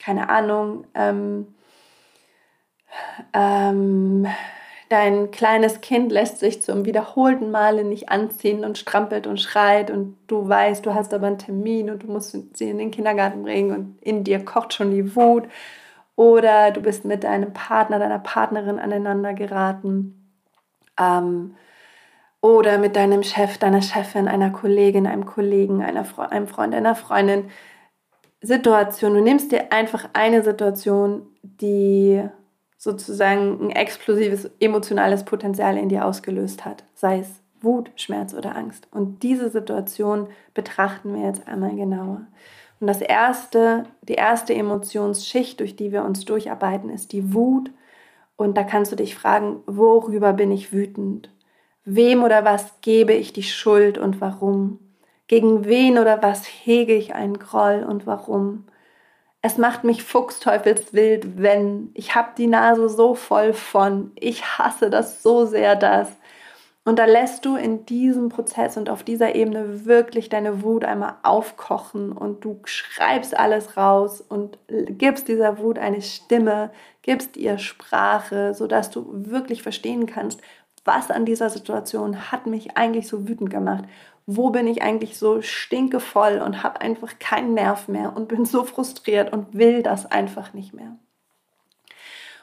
Keine 0.00 0.28
Ahnung, 0.28 0.86
ähm, 0.94 1.54
ähm, 3.32 4.26
dein 4.88 5.30
kleines 5.30 5.80
Kind 5.80 6.10
lässt 6.12 6.38
sich 6.38 6.62
zum 6.62 6.84
wiederholten 6.84 7.50
Male 7.50 7.84
nicht 7.84 8.08
anziehen 8.08 8.64
und 8.64 8.78
strampelt 8.78 9.26
und 9.26 9.40
schreit 9.40 9.90
und 9.90 10.16
du 10.26 10.48
weißt, 10.48 10.84
du 10.86 10.94
hast 10.94 11.12
aber 11.12 11.26
einen 11.26 11.38
Termin 11.38 11.90
und 11.90 12.02
du 12.04 12.06
musst 12.06 12.36
sie 12.56 12.70
in 12.70 12.78
den 12.78 12.90
Kindergarten 12.90 13.42
bringen 13.42 13.72
und 13.72 14.02
in 14.02 14.24
dir 14.24 14.44
kocht 14.44 14.72
schon 14.72 14.90
die 14.90 15.14
Wut 15.14 15.44
oder 16.16 16.70
du 16.70 16.80
bist 16.80 17.04
mit 17.04 17.24
deinem 17.24 17.52
Partner, 17.52 17.98
deiner 17.98 18.18
Partnerin 18.18 18.78
aneinander 18.78 19.34
geraten. 19.34 20.32
Ähm, 20.98 21.54
oder 22.40 22.78
mit 22.78 22.96
deinem 22.96 23.22
Chef, 23.22 23.58
deiner 23.58 23.82
Chefin, 23.82 24.28
einer 24.28 24.50
Kollegin, 24.50 25.06
einem 25.06 25.26
Kollegen, 25.26 25.82
einer 25.82 26.04
Fre 26.04 26.30
einem 26.30 26.46
Freund, 26.46 26.74
einer 26.74 26.94
Freundin. 26.94 27.50
Situation. 28.40 29.14
Du 29.14 29.20
nimmst 29.20 29.50
dir 29.50 29.72
einfach 29.72 30.10
eine 30.12 30.42
Situation, 30.42 31.26
die 31.42 32.22
sozusagen 32.76 33.60
ein 33.60 33.70
explosives 33.70 34.50
emotionales 34.60 35.24
Potenzial 35.24 35.76
in 35.76 35.88
dir 35.88 36.04
ausgelöst 36.04 36.64
hat. 36.64 36.84
sei 36.94 37.18
es 37.18 37.42
Wut, 37.60 37.90
Schmerz 37.96 38.34
oder 38.34 38.54
Angst. 38.54 38.86
Und 38.92 39.24
diese 39.24 39.50
Situation 39.50 40.28
betrachten 40.54 41.14
wir 41.14 41.26
jetzt 41.26 41.48
einmal 41.48 41.74
genauer. 41.74 42.22
Und 42.78 42.86
das 42.86 43.00
erste, 43.00 43.84
die 44.02 44.14
erste 44.14 44.54
Emotionsschicht, 44.54 45.58
durch 45.58 45.74
die 45.74 45.90
wir 45.90 46.04
uns 46.04 46.24
durcharbeiten, 46.24 46.90
ist 46.90 47.10
die 47.10 47.34
Wut. 47.34 47.72
Und 48.36 48.56
da 48.56 48.62
kannst 48.62 48.92
du 48.92 48.96
dich 48.96 49.16
fragen, 49.16 49.56
worüber 49.66 50.32
bin 50.32 50.52
ich 50.52 50.72
wütend? 50.72 51.30
Wem 51.90 52.22
oder 52.22 52.44
was 52.44 52.82
gebe 52.82 53.14
ich 53.14 53.32
die 53.32 53.42
Schuld 53.42 53.96
und 53.96 54.20
warum? 54.20 54.78
Gegen 55.26 55.64
wen 55.64 55.96
oder 55.96 56.22
was 56.22 56.44
hege 56.44 56.94
ich 56.94 57.14
einen 57.14 57.38
Groll 57.38 57.82
und 57.82 58.06
warum? 58.06 58.66
Es 59.40 59.56
macht 59.56 59.84
mich 59.84 60.02
fuchsteufelswild, 60.02 61.40
wenn 61.40 61.90
ich 61.94 62.14
habe 62.14 62.32
die 62.36 62.46
Nase 62.46 62.90
so 62.90 63.14
voll 63.14 63.54
von, 63.54 64.12
ich 64.16 64.58
hasse 64.58 64.90
das 64.90 65.22
so 65.22 65.46
sehr, 65.46 65.76
das. 65.76 66.10
Und 66.84 66.98
da 66.98 67.06
lässt 67.06 67.46
du 67.46 67.56
in 67.56 67.86
diesem 67.86 68.28
Prozess 68.28 68.76
und 68.76 68.90
auf 68.90 69.02
dieser 69.02 69.34
Ebene 69.34 69.86
wirklich 69.86 70.28
deine 70.28 70.62
Wut 70.62 70.84
einmal 70.84 71.16
aufkochen 71.22 72.12
und 72.12 72.44
du 72.44 72.60
schreibst 72.64 73.34
alles 73.34 73.78
raus 73.78 74.20
und 74.20 74.58
gibst 74.68 75.28
dieser 75.28 75.58
Wut 75.58 75.78
eine 75.78 76.02
Stimme, 76.02 76.70
gibst 77.00 77.38
ihr 77.38 77.56
Sprache, 77.56 78.52
sodass 78.52 78.90
du 78.90 79.06
wirklich 79.10 79.62
verstehen 79.62 80.04
kannst, 80.04 80.40
was 80.88 81.10
an 81.10 81.26
dieser 81.26 81.50
Situation 81.50 82.32
hat 82.32 82.46
mich 82.46 82.76
eigentlich 82.76 83.06
so 83.06 83.28
wütend 83.28 83.50
gemacht. 83.50 83.84
Wo 84.26 84.50
bin 84.50 84.66
ich 84.66 84.82
eigentlich 84.82 85.18
so 85.18 85.42
stinkevoll 85.42 86.42
und 86.44 86.62
habe 86.62 86.80
einfach 86.80 87.18
keinen 87.18 87.54
Nerv 87.54 87.88
mehr 87.88 88.16
und 88.16 88.28
bin 88.28 88.46
so 88.46 88.64
frustriert 88.64 89.32
und 89.32 89.54
will 89.54 89.82
das 89.82 90.10
einfach 90.10 90.54
nicht 90.54 90.74
mehr. 90.74 90.96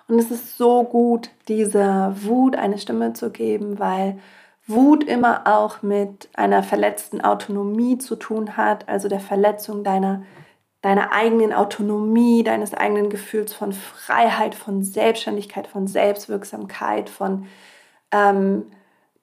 Und 0.08 0.20
es 0.20 0.30
ist 0.30 0.58
so 0.58 0.84
gut, 0.84 1.32
dieser 1.48 2.16
Wut 2.22 2.56
eine 2.56 2.78
Stimme 2.78 3.14
zu 3.14 3.32
geben, 3.32 3.80
weil 3.80 4.20
Wut 4.68 5.04
immer 5.04 5.46
auch 5.46 5.82
mit 5.82 6.30
einer 6.36 6.62
verletzten 6.62 7.22
Autonomie 7.22 7.98
zu 7.98 8.16
tun 8.16 8.58
hat, 8.58 8.88
also 8.88 9.08
der 9.08 9.20
Verletzung 9.20 9.84
deiner, 9.84 10.24
deiner 10.82 11.12
eigenen 11.12 11.54
Autonomie, 11.54 12.44
deines 12.44 12.76
eigenen 12.76 13.10
Gefühls 13.10 13.54
von 13.54 13.74
Freiheit, 13.74 14.54
von 14.54 14.84
Selbstständigkeit, 14.84 15.66
von 15.66 15.88
Selbstwirksamkeit, 15.88 17.10
von 17.10 17.48
ähm, 18.16 18.72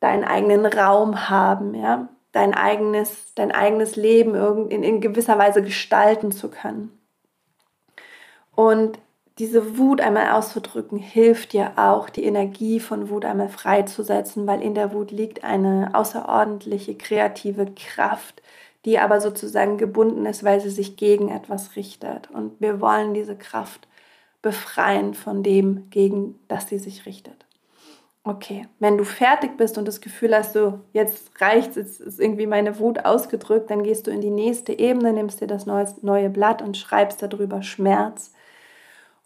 deinen 0.00 0.24
eigenen 0.24 0.66
Raum 0.66 1.28
haben, 1.28 1.74
ja, 1.74 2.08
dein 2.32 2.54
eigenes, 2.54 3.34
dein 3.34 3.52
eigenes 3.52 3.96
Leben 3.96 4.34
in, 4.70 4.82
in 4.82 5.00
gewisser 5.00 5.38
Weise 5.38 5.62
gestalten 5.62 6.32
zu 6.32 6.48
können. 6.48 6.98
Und 8.54 8.98
diese 9.38 9.78
Wut 9.78 10.00
einmal 10.00 10.32
auszudrücken, 10.32 10.98
hilft 10.98 11.52
dir 11.52 11.72
auch, 11.76 12.10
die 12.10 12.24
Energie 12.24 12.80
von 12.80 13.08
Wut 13.08 13.24
einmal 13.24 13.48
freizusetzen, 13.48 14.46
weil 14.46 14.60
in 14.60 14.74
der 14.74 14.92
Wut 14.92 15.10
liegt 15.10 15.42
eine 15.42 15.90
außerordentliche 15.94 16.94
kreative 16.96 17.66
Kraft, 17.74 18.42
die 18.84 18.98
aber 18.98 19.20
sozusagen 19.20 19.78
gebunden 19.78 20.26
ist, 20.26 20.44
weil 20.44 20.60
sie 20.60 20.70
sich 20.70 20.96
gegen 20.96 21.28
etwas 21.30 21.76
richtet. 21.76 22.30
Und 22.30 22.60
wir 22.60 22.80
wollen 22.80 23.14
diese 23.14 23.36
Kraft 23.36 23.88
befreien 24.42 25.14
von 25.14 25.42
dem, 25.42 25.88
gegen 25.90 26.38
das 26.48 26.68
sie 26.68 26.78
sich 26.78 27.06
richtet. 27.06 27.46
Okay, 28.24 28.68
wenn 28.78 28.96
du 28.98 29.04
fertig 29.04 29.56
bist 29.56 29.78
und 29.78 29.88
das 29.88 30.00
Gefühl 30.00 30.34
hast, 30.34 30.52
so 30.52 30.78
jetzt 30.92 31.40
reicht 31.40 31.74
jetzt 31.74 32.00
ist 32.00 32.20
irgendwie 32.20 32.46
meine 32.46 32.78
Wut 32.78 33.04
ausgedrückt, 33.04 33.68
dann 33.70 33.82
gehst 33.82 34.06
du 34.06 34.12
in 34.12 34.20
die 34.20 34.30
nächste 34.30 34.78
Ebene, 34.78 35.12
nimmst 35.12 35.40
dir 35.40 35.48
das 35.48 35.66
neue, 35.66 35.92
neue 36.02 36.30
Blatt 36.30 36.62
und 36.62 36.76
schreibst 36.76 37.20
darüber 37.20 37.62
Schmerz 37.64 38.32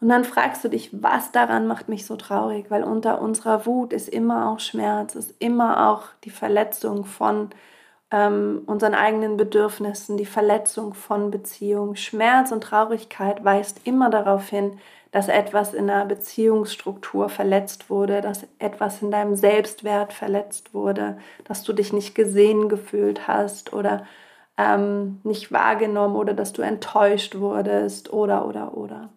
und 0.00 0.08
dann 0.10 0.24
fragst 0.24 0.62
du 0.62 0.68
dich, 0.68 0.90
was 0.92 1.32
daran 1.32 1.66
macht 1.66 1.88
mich 1.88 2.04
so 2.04 2.16
traurig? 2.16 2.70
Weil 2.70 2.84
unter 2.84 3.20
unserer 3.20 3.64
Wut 3.64 3.92
ist 3.92 4.08
immer 4.08 4.50
auch 4.50 4.60
Schmerz, 4.60 5.14
ist 5.14 5.34
immer 5.38 5.90
auch 5.90 6.08
die 6.24 6.30
Verletzung 6.30 7.06
von 7.06 7.50
ähm, 8.10 8.62
unseren 8.66 8.94
eigenen 8.94 9.36
Bedürfnissen, 9.38 10.18
die 10.18 10.26
Verletzung 10.26 10.92
von 10.94 11.30
Beziehungen. 11.30 11.96
Schmerz 11.96 12.52
und 12.52 12.62
Traurigkeit 12.62 13.42
weist 13.44 13.80
immer 13.84 14.10
darauf 14.10 14.48
hin, 14.48 14.78
dass 15.12 15.28
etwas 15.28 15.74
in 15.74 15.86
der 15.86 16.04
Beziehungsstruktur 16.04 17.28
verletzt 17.28 17.90
wurde, 17.90 18.20
dass 18.20 18.46
etwas 18.58 19.02
in 19.02 19.10
deinem 19.10 19.36
Selbstwert 19.36 20.12
verletzt 20.12 20.74
wurde, 20.74 21.18
dass 21.44 21.62
du 21.62 21.72
dich 21.72 21.92
nicht 21.92 22.14
gesehen 22.14 22.68
gefühlt 22.68 23.28
hast 23.28 23.72
oder 23.72 24.06
ähm, 24.58 25.20
nicht 25.22 25.52
wahrgenommen 25.52 26.16
oder 26.16 26.34
dass 26.34 26.52
du 26.52 26.62
enttäuscht 26.62 27.36
wurdest 27.36 28.12
oder 28.12 28.46
oder 28.46 28.76
oder. 28.76 29.10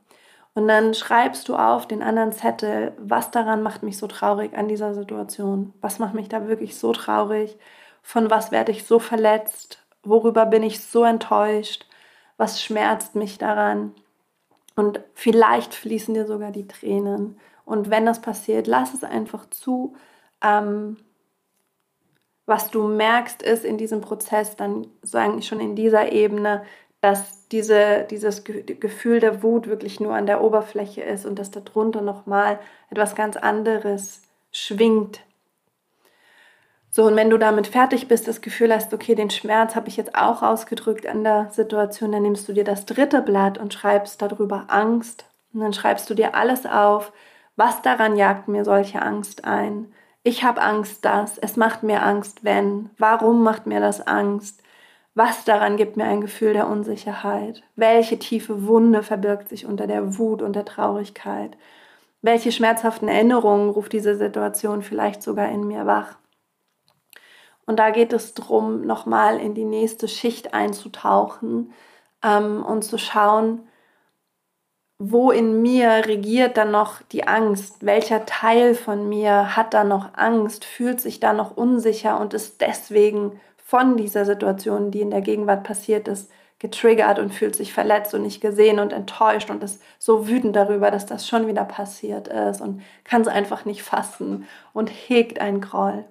Und 0.53 0.67
dann 0.67 0.93
schreibst 0.93 1.48
du 1.48 1.55
auf 1.55 1.88
den 1.88 2.03
anderen 2.03 2.31
Zettel, 2.34 2.93
was 2.98 3.31
daran 3.31 3.62
macht 3.62 3.84
mich 3.84 3.98
so 3.98 4.08
traurig 4.08 4.58
an 4.58 4.67
dieser 4.67 4.93
Situation? 4.93 5.74
Was 5.79 6.00
macht 6.00 6.15
mich 6.15 6.27
da 6.27 6.48
wirklich 6.48 6.77
so 6.77 6.91
traurig? 6.91 7.58
Von 8.01 8.29
was 8.29 8.51
werde 8.51 8.72
ich 8.72 8.86
so 8.86 9.00
verletzt? 9.00 9.86
Worüber 10.03 10.46
bin 10.46 10.63
ich 10.63 10.84
so 10.84 11.03
enttäuscht? 11.03 11.86
Was 12.38 12.62
schmerzt 12.62 13.15
mich 13.15 13.38
daran? 13.38 13.93
Und 14.79 15.01
vielleicht 15.13 15.74
fließen 15.74 16.13
dir 16.13 16.25
sogar 16.25 16.51
die 16.51 16.65
Tränen. 16.65 17.38
Und 17.65 17.89
wenn 17.89 18.05
das 18.05 18.21
passiert, 18.21 18.65
lass 18.65 18.93
es 18.93 19.03
einfach 19.03 19.50
zu. 19.50 19.98
Ähm, 20.41 20.95
was 22.45 22.71
du 22.71 22.88
merkst, 22.88 23.43
ist 23.43 23.65
in 23.65 23.77
diesem 23.77 24.00
Prozess 24.00 24.55
dann 24.55 24.88
sagen 25.01 25.41
schon 25.41 25.59
in 25.59 25.75
dieser 25.75 26.13
Ebene, 26.13 26.63
dass 27.01 27.45
diese, 27.50 28.07
dieses 28.09 28.45
Gefühl 28.45 29.19
der 29.19 29.43
Wut 29.43 29.67
wirklich 29.67 30.00
nur 30.00 30.15
an 30.15 30.27
der 30.27 30.41
Oberfläche 30.41 31.01
ist 31.01 31.25
und 31.25 31.38
dass 31.39 31.51
darunter 31.51 32.01
nochmal 32.01 32.57
etwas 32.89 33.15
ganz 33.15 33.36
anderes 33.36 34.21
schwingt. 34.53 35.19
So, 36.91 37.05
und 37.05 37.15
wenn 37.15 37.29
du 37.29 37.38
damit 37.38 37.67
fertig 37.67 38.08
bist, 38.08 38.27
das 38.27 38.41
Gefühl 38.41 38.74
hast, 38.74 38.93
okay, 38.93 39.13
den 39.13 39.29
Schmerz 39.29 39.75
habe 39.75 39.89
ich 39.89 39.98
jetzt 39.98 40.15
auch 40.15 40.41
ausgedrückt 40.41 41.05
an 41.05 41.24
der 41.24 41.50
Situation, 41.51 42.12
dann 42.12 42.24
nimmst 42.24 42.50
du 42.50 42.53
dir 42.53 42.63
das 42.63 42.86
dritte 42.86 43.22
Blatt 43.22 43.60
und 43.60 43.74
schreibst 43.74 44.22
darüber 44.22 44.65
Angst. 44.69 45.25
Und 45.53 45.62
dann 45.62 45.74
schreibst 45.74 46.10
du 46.10 46.15
dir 46.15 46.36
alles 46.36 46.65
auf, 46.65 47.12
was 47.55 47.81
daran 47.84 48.15
jagt 48.15 48.48
mir 48.48 48.65
solche 48.65 49.01
Angst 49.01 49.46
ein. 49.46 49.93
Ich 50.24 50.43
habe 50.43 50.62
Angst, 50.62 51.05
dass, 51.05 51.38
es 51.38 51.58
macht 51.58 51.84
mir 51.84 52.03
Angst, 52.03 52.43
wenn, 52.43 52.89
warum 52.98 53.43
macht 53.43 53.67
mir 53.67 53.79
das 53.79 54.05
Angst? 54.05 54.62
Was 55.13 55.43
daran 55.43 55.77
gibt 55.77 55.98
mir 55.98 56.05
ein 56.05 56.22
Gefühl 56.22 56.53
der 56.53 56.67
Unsicherheit? 56.67 57.63
Welche 57.75 58.17
tiefe 58.17 58.65
Wunde 58.67 59.03
verbirgt 59.03 59.50
sich 59.50 59.65
unter 59.65 59.86
der 59.88 60.17
Wut 60.17 60.41
und 60.41 60.55
der 60.55 60.65
Traurigkeit? 60.65 61.58
Welche 62.22 62.51
schmerzhaften 62.51 63.08
Erinnerungen 63.08 63.69
ruft 63.69 63.93
diese 63.93 64.15
Situation 64.15 64.81
vielleicht 64.81 65.22
sogar 65.22 65.50
in 65.50 65.67
mir 65.67 65.86
wach? 65.86 66.17
Und 67.69 67.75
da 67.75 67.91
geht 67.91 68.13
es 68.13 68.33
darum, 68.33 68.81
nochmal 68.81 69.39
in 69.39 69.53
die 69.53 69.63
nächste 69.63 70.07
Schicht 70.07 70.55
einzutauchen 70.55 71.71
ähm, 72.23 72.65
und 72.65 72.81
zu 72.81 72.97
schauen, 72.97 73.59
wo 74.97 75.29
in 75.29 75.61
mir 75.61 76.07
regiert 76.07 76.57
dann 76.57 76.71
noch 76.71 77.03
die 77.11 77.27
Angst? 77.27 77.85
Welcher 77.85 78.25
Teil 78.25 78.73
von 78.73 79.07
mir 79.07 79.55
hat 79.55 79.75
da 79.75 79.83
noch 79.83 80.15
Angst, 80.15 80.65
fühlt 80.65 80.99
sich 80.99 81.19
da 81.19 81.31
noch 81.31 81.57
unsicher 81.57 82.19
und 82.19 82.33
ist 82.33 82.59
deswegen 82.59 83.39
von 83.55 83.97
dieser 83.97 84.25
Situation, 84.25 84.89
die 84.89 85.01
in 85.01 85.11
der 85.11 85.21
Gegenwart 85.21 85.63
passiert 85.63 86.07
ist, 86.07 86.31
getriggert 86.57 87.19
und 87.19 87.35
fühlt 87.35 87.55
sich 87.55 87.71
verletzt 87.71 88.15
und 88.15 88.23
nicht 88.23 88.41
gesehen 88.41 88.79
und 88.79 88.93
enttäuscht 88.93 89.51
und 89.51 89.63
ist 89.63 89.79
so 89.99 90.27
wütend 90.27 90.55
darüber, 90.55 90.89
dass 90.89 91.05
das 91.05 91.27
schon 91.27 91.45
wieder 91.45 91.65
passiert 91.65 92.29
ist 92.29 92.61
und 92.61 92.81
kann 93.03 93.21
es 93.21 93.27
einfach 93.27 93.65
nicht 93.65 93.83
fassen 93.83 94.47
und 94.73 94.89
hegt 94.89 95.39
einen 95.39 95.61
Groll. 95.61 96.05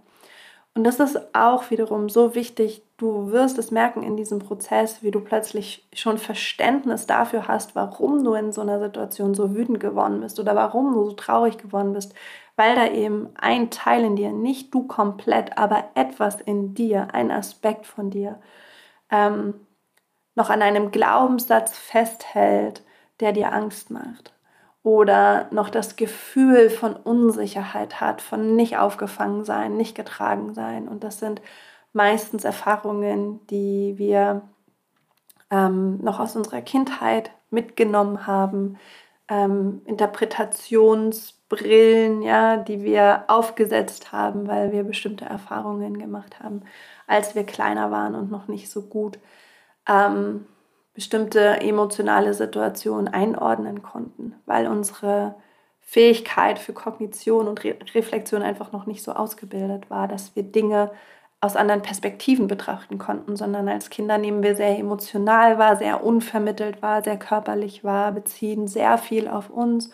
Und 0.78 0.84
das 0.84 1.00
ist 1.00 1.34
auch 1.34 1.72
wiederum 1.72 2.08
so 2.08 2.36
wichtig, 2.36 2.84
du 2.98 3.32
wirst 3.32 3.58
es 3.58 3.72
merken 3.72 4.04
in 4.04 4.16
diesem 4.16 4.38
Prozess, 4.38 5.02
wie 5.02 5.10
du 5.10 5.18
plötzlich 5.20 5.88
schon 5.92 6.18
Verständnis 6.18 7.04
dafür 7.04 7.48
hast, 7.48 7.74
warum 7.74 8.22
du 8.22 8.34
in 8.34 8.52
so 8.52 8.60
einer 8.60 8.78
Situation 8.78 9.34
so 9.34 9.56
wütend 9.56 9.80
geworden 9.80 10.20
bist 10.20 10.38
oder 10.38 10.54
warum 10.54 10.94
du 10.94 11.04
so 11.06 11.14
traurig 11.14 11.58
geworden 11.58 11.94
bist, 11.94 12.14
weil 12.54 12.76
da 12.76 12.86
eben 12.92 13.30
ein 13.34 13.72
Teil 13.72 14.04
in 14.04 14.14
dir, 14.14 14.30
nicht 14.30 14.72
du 14.72 14.86
komplett, 14.86 15.58
aber 15.58 15.82
etwas 15.96 16.40
in 16.40 16.74
dir, 16.74 17.08
ein 17.12 17.32
Aspekt 17.32 17.84
von 17.84 18.10
dir, 18.10 18.40
ähm, 19.10 19.54
noch 20.36 20.48
an 20.48 20.62
einem 20.62 20.92
Glaubenssatz 20.92 21.76
festhält, 21.76 22.84
der 23.18 23.32
dir 23.32 23.52
Angst 23.52 23.90
macht. 23.90 24.32
Oder 24.88 25.48
noch 25.50 25.68
das 25.68 25.96
Gefühl 25.96 26.70
von 26.70 26.96
Unsicherheit 26.96 28.00
hat, 28.00 28.22
von 28.22 28.56
nicht 28.56 28.78
aufgefangen 28.78 29.44
sein, 29.44 29.76
nicht 29.76 29.94
getragen 29.94 30.54
sein. 30.54 30.88
Und 30.88 31.04
das 31.04 31.18
sind 31.18 31.42
meistens 31.92 32.44
Erfahrungen, 32.44 33.46
die 33.48 33.98
wir 33.98 34.48
ähm, 35.50 35.98
noch 36.02 36.20
aus 36.20 36.36
unserer 36.36 36.62
Kindheit 36.62 37.30
mitgenommen 37.50 38.26
haben, 38.26 38.78
ähm, 39.28 39.82
Interpretationsbrillen, 39.84 42.22
ja, 42.22 42.56
die 42.56 42.82
wir 42.82 43.24
aufgesetzt 43.28 44.12
haben, 44.12 44.48
weil 44.48 44.72
wir 44.72 44.84
bestimmte 44.84 45.26
Erfahrungen 45.26 45.98
gemacht 45.98 46.40
haben, 46.40 46.62
als 47.06 47.34
wir 47.34 47.44
kleiner 47.44 47.90
waren 47.90 48.14
und 48.14 48.30
noch 48.30 48.48
nicht 48.48 48.70
so 48.70 48.80
gut 48.80 49.18
ähm, 49.86 50.46
bestimmte 50.98 51.60
emotionale 51.60 52.34
Situationen 52.34 53.06
einordnen 53.06 53.82
konnten, 53.82 54.34
weil 54.46 54.66
unsere 54.66 55.36
Fähigkeit 55.78 56.58
für 56.58 56.72
Kognition 56.72 57.46
und 57.46 57.62
Re 57.62 57.76
Reflexion 57.94 58.42
einfach 58.42 58.72
noch 58.72 58.84
nicht 58.86 59.04
so 59.04 59.12
ausgebildet 59.12 59.90
war, 59.90 60.08
dass 60.08 60.34
wir 60.34 60.42
Dinge 60.42 60.90
aus 61.40 61.54
anderen 61.54 61.82
Perspektiven 61.82 62.48
betrachten 62.48 62.98
konnten, 62.98 63.36
sondern 63.36 63.68
als 63.68 63.90
Kinder 63.90 64.18
nehmen 64.18 64.42
wir 64.42 64.56
sehr 64.56 64.76
emotional 64.76 65.56
wahr, 65.56 65.76
sehr 65.76 66.02
unvermittelt 66.02 66.82
wahr, 66.82 67.04
sehr 67.04 67.16
körperlich 67.16 67.84
wahr, 67.84 68.10
beziehen 68.10 68.66
sehr 68.66 68.98
viel 68.98 69.28
auf 69.28 69.50
uns 69.50 69.90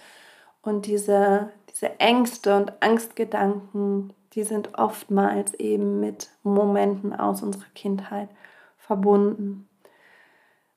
und 0.62 0.86
diese, 0.86 1.50
diese 1.70 2.00
Ängste 2.00 2.56
und 2.56 2.82
Angstgedanken, 2.82 4.14
die 4.32 4.44
sind 4.44 4.78
oftmals 4.78 5.52
eben 5.52 6.00
mit 6.00 6.30
Momenten 6.44 7.14
aus 7.14 7.42
unserer 7.42 7.68
Kindheit 7.74 8.30
verbunden. 8.78 9.68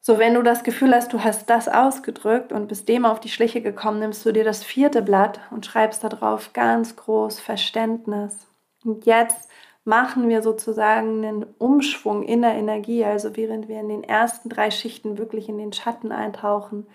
So, 0.08 0.20
wenn 0.20 0.36
du 0.36 0.42
das 0.42 0.64
Gefühl 0.64 0.96
hast, 0.96 1.12
du 1.12 1.22
hast 1.22 1.50
das 1.50 1.68
ausgedrückt 1.68 2.54
und 2.54 2.70
bist 2.70 2.88
dem 2.88 3.04
auf 3.04 3.20
die 3.20 3.28
Schliche 3.28 3.60
gekommen, 3.60 4.00
nimmst 4.00 4.26
du 4.26 4.32
dir 4.32 4.46
das 4.46 4.64
vierte 4.64 5.02
Blatt 5.02 5.42
und 5.52 5.66
schreibst 5.66 6.02
da 6.02 6.08
drauf 6.08 6.54
ganz 6.54 6.96
groß 6.96 7.42
Verständnis. 7.42 8.48
Und 8.86 9.06
jetzt 9.06 9.50
machen 9.84 10.30
wir 10.30 10.42
sozusagen 10.42 11.26
einen 11.26 11.46
Umschwung 11.58 12.24
in 12.24 12.42
der 12.42 12.54
Energie, 12.54 13.04
also 13.04 13.36
während 13.36 13.68
wir 13.68 13.82
in 13.82 13.90
den 13.90 14.06
ersten 14.06 14.48
drei 14.48 14.72
Schichten 14.72 15.18
wirklich 15.18 15.50
in 15.50 15.58
den 15.58 15.74
Schatten 15.74 16.14
eintauchen 16.14 16.88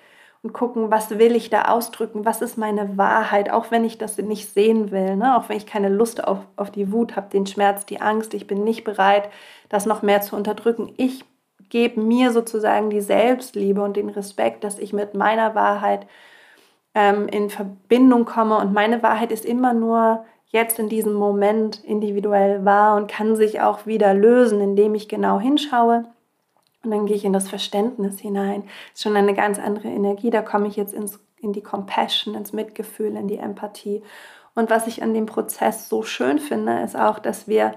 und 0.42 0.54
gucken, 0.54 0.90
was 0.90 1.19
will 1.19 1.37
ich 1.37 1.50
da 1.50 1.66
ausdrücken, 1.66 2.25
was 2.25 2.40
ist 2.40 2.57
meine 2.57 2.97
Wahrheit, 2.97 3.50
auch 3.50 3.71
wenn 3.71 3.85
ich 3.85 3.99
das 3.99 4.16
nicht 4.16 4.54
sehen 4.54 4.90
will, 4.90 5.16
ne? 5.16 5.37
auch 5.37 5.50
wenn 5.50 5.59
ich 5.59 5.66
keine 5.66 5.90
Lust 5.90 6.25
auf, 6.25 6.38
auf 6.57 6.71
die 6.71 6.90
Wut 6.90 7.14
habe, 7.14 7.28
den 7.28 7.45
Schmerz, 7.45 7.85
die 7.85 8.00
Angst, 8.00 8.33
ich 8.33 8.47
bin 8.47 8.64
nicht 8.64 8.85
bereit, 8.85 9.28
das 9.69 9.85
noch 9.85 10.00
mehr 10.00 10.23
zu 10.23 10.35
unterdrücken. 10.35 10.95
Ich 10.97 11.26
gebe 11.73 12.02
mir 12.02 12.33
sozusagen 12.33 12.91
die 12.91 13.00
Selbstliebe 13.00 13.81
und 13.81 13.97
den 13.97 14.11
Respekt, 14.11 14.62
dass 14.62 14.79
ich 14.79 14.93
mit 14.93 15.14
meiner 15.14 15.55
Wahrheit 15.55 16.07
ähm, 16.95 17.29
in 17.29 17.49
Verbindung 17.49 18.26
komme. 18.26 18.59
Und 18.59 18.75
meine 18.75 19.02
Wahrheit 19.02 19.33
ist 19.33 19.47
immer 19.47 19.73
nur 19.73 20.26
jetzt 20.49 20.79
in 20.79 20.91
diesem 20.91 21.14
Moment 21.14 21.83
individuell 21.83 22.67
wahr 22.67 22.97
und 22.97 23.11
kann 23.11 23.37
sich 23.37 23.62
auch 23.62 23.87
wieder 23.87 24.12
lösen, 24.12 24.61
indem 24.61 24.95
ich 24.95 25.09
genau 25.09 25.41
hinschaue. 25.41 26.05
Und 26.85 26.91
dann 26.91 27.07
gehe 27.07 27.17
ich 27.17 27.25
in 27.25 27.33
das 27.33 27.49
Verständnis 27.49 28.21
hinein. 28.21 28.64
Das 28.64 28.99
ist 28.99 29.02
schon 29.05 29.17
eine 29.17 29.33
ganz 29.33 29.59
andere 29.59 29.88
Energie. 29.88 30.29
Da 30.29 30.43
komme 30.43 30.69
ich 30.69 30.76
jetzt 30.76 30.93
ins, 30.93 31.21
in 31.41 31.55
die 31.55 31.62
Compassion, 31.62 32.35
ins 32.35 32.52
Mitgefühl, 32.52 33.17
in 33.17 33.29
die 33.29 33.38
Empathie. 33.38 34.02
Und 34.55 34.69
was 34.69 34.87
ich 34.87 35.02
an 35.02 35.14
dem 35.14 35.25
Prozess 35.25 35.88
so 35.88 36.02
schön 36.02 36.38
finde, 36.38 36.81
ist 36.81 36.99
auch, 36.99 37.19
dass 37.19 37.49
wir 37.49 37.73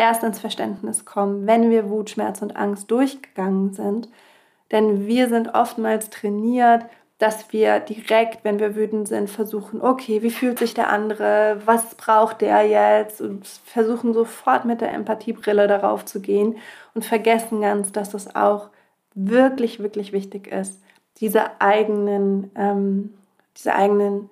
erst 0.00 0.24
ins 0.24 0.38
Verständnis 0.38 1.04
kommen, 1.04 1.46
wenn 1.46 1.68
wir 1.68 1.90
Wut, 1.90 2.08
Schmerz 2.08 2.40
und 2.40 2.56
Angst 2.56 2.90
durchgegangen 2.90 3.74
sind. 3.74 4.08
Denn 4.72 5.06
wir 5.06 5.28
sind 5.28 5.54
oftmals 5.54 6.08
trainiert, 6.08 6.86
dass 7.18 7.52
wir 7.52 7.80
direkt, 7.80 8.42
wenn 8.44 8.58
wir 8.58 8.74
wütend 8.76 9.08
sind, 9.08 9.28
versuchen, 9.28 9.82
okay, 9.82 10.22
wie 10.22 10.30
fühlt 10.30 10.58
sich 10.58 10.72
der 10.72 10.88
andere, 10.88 11.60
was 11.66 11.94
braucht 11.96 12.40
der 12.40 12.62
jetzt 12.62 13.20
und 13.20 13.46
versuchen 13.46 14.14
sofort 14.14 14.64
mit 14.64 14.80
der 14.80 14.94
Empathiebrille 14.94 15.68
darauf 15.68 16.06
zu 16.06 16.22
gehen 16.22 16.56
und 16.94 17.04
vergessen 17.04 17.60
ganz, 17.60 17.92
dass 17.92 18.14
es 18.14 18.34
auch 18.34 18.70
wirklich, 19.14 19.80
wirklich 19.80 20.14
wichtig 20.14 20.46
ist, 20.46 20.80
diese 21.18 21.60
eigenen, 21.60 22.50
ähm, 22.54 23.12
diese 23.54 23.74
eigenen 23.74 24.30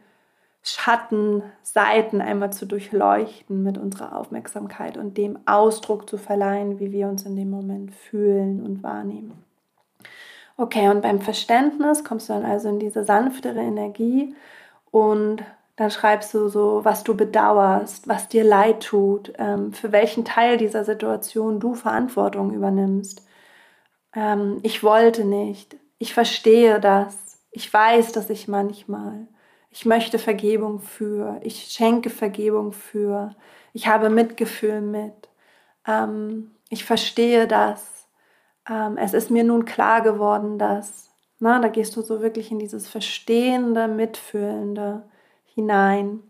Schattenseiten 0.71 2.21
einmal 2.21 2.53
zu 2.53 2.67
durchleuchten 2.67 3.63
mit 3.63 3.79
unserer 3.79 4.17
Aufmerksamkeit 4.17 4.97
und 4.97 5.17
dem 5.17 5.39
Ausdruck 5.47 6.09
zu 6.09 6.19
verleihen, 6.19 6.79
wie 6.81 6.93
wir 6.93 7.09
uns 7.09 7.25
in 7.25 7.37
dem 7.37 7.51
Moment 7.51 7.95
fühlen 7.95 8.63
und 8.65 8.83
wahrnehmen. 8.83 9.45
Okay, 10.57 10.89
und 10.89 11.03
beim 11.03 11.21
Verständnis 11.21 12.03
kommst 12.03 12.29
du 12.29 12.33
dann 12.33 12.45
also 12.45 12.69
in 12.69 12.81
diese 12.81 13.05
sanftere 13.05 13.61
Energie 13.61 14.35
und 14.91 15.45
dann 15.77 15.93
schreibst 15.93 16.35
du 16.35 16.49
so, 16.49 16.85
was 16.85 17.05
du 17.05 17.17
bedauerst, 17.17 18.09
was 18.09 18.27
dir 18.27 18.43
leid 18.43 18.83
tut, 18.83 19.33
ähm, 19.39 19.73
für 19.73 19.93
welchen 19.93 20.25
Teil 20.25 20.57
dieser 20.57 20.85
Situation 20.85 21.61
du 21.61 21.75
Verantwortung 21.75 22.53
übernimmst. 22.53 23.25
Ähm, 24.13 24.59
ich 24.65 24.83
wollte 24.83 25.25
nicht, 25.25 25.77
ich 25.99 26.13
verstehe 26.15 26.81
das, 26.81 27.39
ich 27.53 27.73
weiß, 27.73 28.11
dass 28.11 28.29
ich 28.29 28.49
manchmal. 28.49 29.29
Ich 29.71 29.85
möchte 29.85 30.19
Vergebung 30.19 30.81
für, 30.81 31.41
ich 31.43 31.71
schenke 31.71 32.11
Vergebung 32.11 32.73
für, 32.73 33.35
ich 33.73 33.87
habe 33.87 34.11
Mitgefühl 34.11 34.81
mit, 34.81 35.29
ähm, 35.87 36.53
ich 36.71 36.85
verstehe 36.85 37.47
das. 37.47 38.09
Ähm, 38.69 38.97
es 38.97 39.15
ist 39.15 39.31
mir 39.31 39.45
nun 39.45 39.65
klar 39.65 40.01
geworden, 40.01 40.59
dass, 40.59 41.11
na, 41.39 41.59
da 41.61 41.69
gehst 41.69 41.97
du 41.97 42.03
so 42.03 42.23
wirklich 42.23 42.51
in 42.51 42.59
dieses 42.59 42.89
Verstehende, 42.89 43.89
Mitfühlende 43.89 45.03
hinein. 45.55 46.23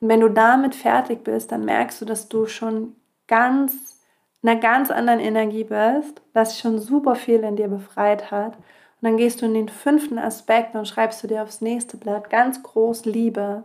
Und 0.00 0.08
wenn 0.08 0.20
du 0.20 0.28
damit 0.28 0.74
fertig 0.74 1.24
bist, 1.24 1.52
dann 1.52 1.64
merkst 1.64 2.00
du, 2.00 2.04
dass 2.04 2.28
du 2.28 2.46
schon 2.46 2.96
ganz, 3.26 4.00
einer 4.42 4.56
ganz 4.56 4.90
anderen 4.90 5.20
Energie 5.20 5.64
bist, 5.64 6.20
dass 6.34 6.58
schon 6.58 6.78
super 6.78 7.14
viel 7.14 7.40
in 7.40 7.56
dir 7.56 7.68
befreit 7.68 8.30
hat 8.30 8.58
und 9.04 9.10
dann 9.10 9.16
gehst 9.18 9.42
du 9.42 9.44
in 9.44 9.52
den 9.52 9.68
fünften 9.68 10.18
Aspekt 10.18 10.74
und 10.74 10.88
schreibst 10.88 11.22
du 11.22 11.26
dir 11.26 11.42
aufs 11.42 11.60
nächste 11.60 11.98
Blatt 11.98 12.30
ganz 12.30 12.62
groß 12.62 13.04
Liebe. 13.04 13.62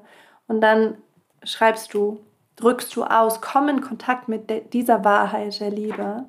Und 0.50 0.60
dann 0.60 0.98
schreibst 1.46 1.94
du, 1.94 2.20
drückst 2.58 2.94
du 2.94 3.06
aus, 3.06 3.40
komm 3.40 3.70
in 3.70 3.80
Kontakt 3.80 4.28
mit 4.28 4.74
dieser 4.74 5.06
Wahrheit 5.06 5.58
der 5.62 5.70
Liebe. 5.70 6.26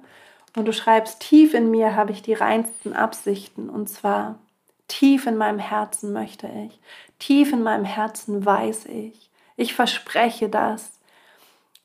Und 0.55 0.65
du 0.65 0.73
schreibst, 0.73 1.19
tief 1.19 1.55
in 1.55 1.73
mir 1.73 1.97
habe 1.97 2.13
ich 2.13 2.23
die 2.23 2.35
reinsten 2.35 2.93
Absichten. 2.93 3.69
Und 3.69 3.89
zwar, 3.89 4.39
tief 4.87 5.27
in 5.27 5.37
meinem 5.37 5.59
Herzen 5.59 6.13
möchte 6.13 6.47
ich, 6.47 6.79
tief 7.19 7.53
in 7.53 7.65
meinem 7.65 7.85
Herzen 7.85 8.47
weiß 8.47 8.87
ich. 8.87 9.29
Ich 9.57 9.75
verspreche 9.75 10.49
das. 10.49 10.93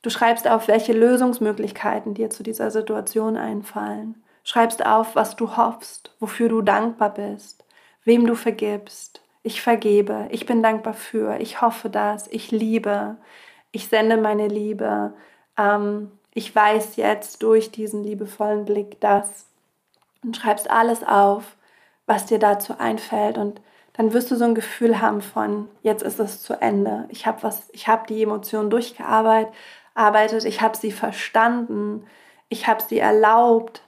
Du 0.03 0.11
schreibst 0.11 0.47
auf, 0.47 0.67
welche 0.67 0.93
Lösungsmöglichkeiten 0.93 2.13
dir 2.13 2.29
zu 2.29 2.43
dieser 2.43 2.69
Situation 2.69 3.35
einfallen 3.35 4.23
schreibst 4.45 4.85
auf, 4.85 5.15
was 5.15 5.35
du 5.35 5.57
hoffst, 5.57 6.15
wofür 6.21 6.47
du 6.47 6.61
dankbar 6.61 7.13
bist, 7.13 7.65
wem 8.05 8.25
du 8.25 8.35
vergibst. 8.35 9.21
Ich 9.43 9.61
vergebe, 9.61 10.27
ich 10.31 10.45
bin 10.45 10.63
dankbar 10.63 10.93
für, 10.93 11.37
ich 11.39 11.61
hoffe 11.61 11.89
das, 11.89 12.27
ich 12.27 12.51
liebe, 12.51 13.17
ich 13.71 13.89
sende 13.89 14.17
meine 14.17 14.47
Liebe. 14.47 15.13
Ähm, 15.57 16.11
ich 16.33 16.55
weiß 16.55 16.95
jetzt 16.95 17.43
durch 17.43 17.71
diesen 17.71 18.03
liebevollen 18.03 18.65
Blick 18.65 19.01
das. 19.01 19.47
Und 20.23 20.37
schreibst 20.37 20.69
alles 20.69 21.03
auf, 21.03 21.57
was 22.05 22.25
dir 22.25 22.39
dazu 22.39 22.77
einfällt 22.77 23.37
und 23.37 23.61
dann 23.93 24.13
wirst 24.13 24.29
du 24.29 24.35
so 24.35 24.43
ein 24.45 24.55
Gefühl 24.55 25.01
haben 25.01 25.21
von 25.21 25.69
jetzt 25.81 26.03
ist 26.03 26.19
es 26.19 26.41
zu 26.41 26.53
Ende. 26.61 27.05
Ich 27.09 27.25
habe 27.25 27.43
was, 27.43 27.69
ich 27.71 27.87
habe 27.87 28.05
die 28.07 28.23
Emotionen 28.23 28.69
durchgearbeitet, 28.69 29.53
arbeitet, 29.93 30.45
ich 30.45 30.61
habe 30.61 30.75
sie 30.75 30.91
verstanden, 30.91 32.05
ich 32.49 32.67
habe 32.67 32.83
sie 32.83 32.99
erlaubt, 32.99 33.81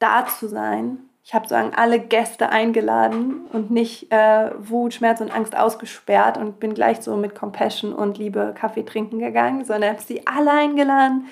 da 0.00 0.26
zu 0.26 0.48
sein. 0.48 0.98
Ich 1.22 1.34
habe 1.34 1.46
sozusagen 1.46 1.74
alle 1.74 2.00
Gäste 2.00 2.48
eingeladen 2.48 3.46
und 3.52 3.70
nicht 3.70 4.10
äh, 4.10 4.50
Wut, 4.58 4.94
Schmerz 4.94 5.20
und 5.20 5.32
Angst 5.32 5.56
ausgesperrt 5.56 6.38
und 6.38 6.58
bin 6.58 6.74
gleich 6.74 7.02
so 7.02 7.16
mit 7.16 7.34
Compassion 7.34 7.92
und 7.92 8.18
Liebe 8.18 8.52
Kaffee 8.58 8.82
trinken 8.82 9.20
gegangen, 9.20 9.64
sondern 9.64 9.90
habe 9.90 10.02
sie 10.02 10.26
alle 10.26 10.50
eingeladen. 10.50 11.26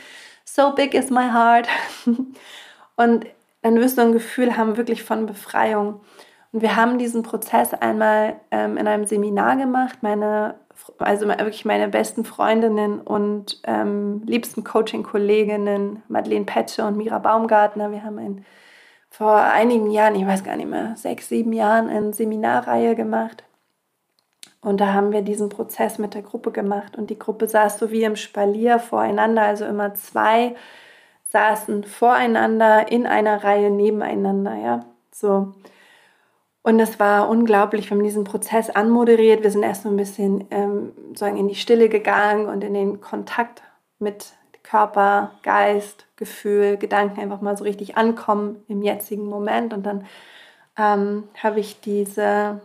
So 0.44 0.72
big 0.74 0.94
is 0.94 1.10
my 1.10 1.30
heart. 1.30 1.68
und 2.96 3.26
dann 3.62 3.76
wirst 3.76 3.98
du 3.98 4.02
ein 4.02 4.12
Gefühl 4.12 4.56
haben, 4.56 4.76
wirklich 4.76 5.02
von 5.02 5.26
Befreiung. 5.26 6.00
Und 6.52 6.62
wir 6.62 6.76
haben 6.76 6.98
diesen 6.98 7.22
Prozess 7.22 7.74
einmal 7.74 8.40
ähm, 8.50 8.76
in 8.76 8.86
einem 8.86 9.04
Seminar 9.04 9.56
gemacht. 9.56 9.98
Meine, 10.02 10.54
also 10.98 11.28
wirklich 11.28 11.64
meine 11.64 11.88
besten 11.88 12.24
Freundinnen 12.24 13.00
und 13.00 13.60
ähm, 13.64 14.22
liebsten 14.24 14.64
Coaching-Kolleginnen, 14.64 16.02
Madeleine 16.08 16.46
Petsche 16.46 16.84
und 16.84 16.96
Mira 16.96 17.18
Baumgartner. 17.18 17.90
Wir 17.90 18.02
haben 18.02 18.18
ein, 18.18 18.44
vor 19.18 19.34
einigen 19.34 19.90
Jahren, 19.90 20.14
ich 20.14 20.24
weiß 20.24 20.44
gar 20.44 20.54
nicht 20.54 20.70
mehr, 20.70 20.94
sechs, 20.94 21.28
sieben 21.28 21.52
Jahren, 21.52 21.88
eine 21.88 22.12
Seminarreihe 22.12 22.94
gemacht. 22.94 23.42
Und 24.60 24.80
da 24.80 24.92
haben 24.92 25.10
wir 25.10 25.22
diesen 25.22 25.48
Prozess 25.48 25.98
mit 25.98 26.14
der 26.14 26.22
Gruppe 26.22 26.52
gemacht. 26.52 26.96
Und 26.96 27.10
die 27.10 27.18
Gruppe 27.18 27.48
saß 27.48 27.80
so 27.80 27.90
wie 27.90 28.04
im 28.04 28.14
Spalier 28.14 28.78
voreinander, 28.78 29.42
also 29.42 29.64
immer 29.64 29.92
zwei 29.94 30.54
saßen 31.24 31.82
voreinander 31.82 32.92
in 32.92 33.08
einer 33.08 33.42
Reihe 33.42 33.70
nebeneinander, 33.70 34.54
ja. 34.54 34.84
So. 35.10 35.52
Und 36.62 36.78
es 36.78 37.00
war 37.00 37.28
unglaublich, 37.28 37.90
wir 37.90 37.96
haben 37.96 38.04
diesen 38.04 38.22
Prozess 38.22 38.70
anmoderiert. 38.70 39.42
Wir 39.42 39.50
sind 39.50 39.64
erst 39.64 39.82
so 39.82 39.88
ein 39.88 39.96
bisschen 39.96 40.46
ähm, 40.52 40.92
sozusagen 41.08 41.38
in 41.38 41.48
die 41.48 41.56
Stille 41.56 41.88
gegangen 41.88 42.46
und 42.46 42.62
in 42.62 42.74
den 42.74 43.00
Kontakt 43.00 43.64
mit 43.98 44.37
Körper, 44.68 45.32
Geist, 45.42 46.06
Gefühl, 46.16 46.76
Gedanken 46.76 47.20
einfach 47.20 47.40
mal 47.40 47.56
so 47.56 47.64
richtig 47.64 47.96
ankommen 47.96 48.62
im 48.68 48.82
jetzigen 48.82 49.26
Moment. 49.26 49.72
Und 49.72 49.86
dann 49.86 50.06
ähm, 50.76 51.24
habe 51.42 51.60
ich 51.60 51.80
diese, 51.80 52.60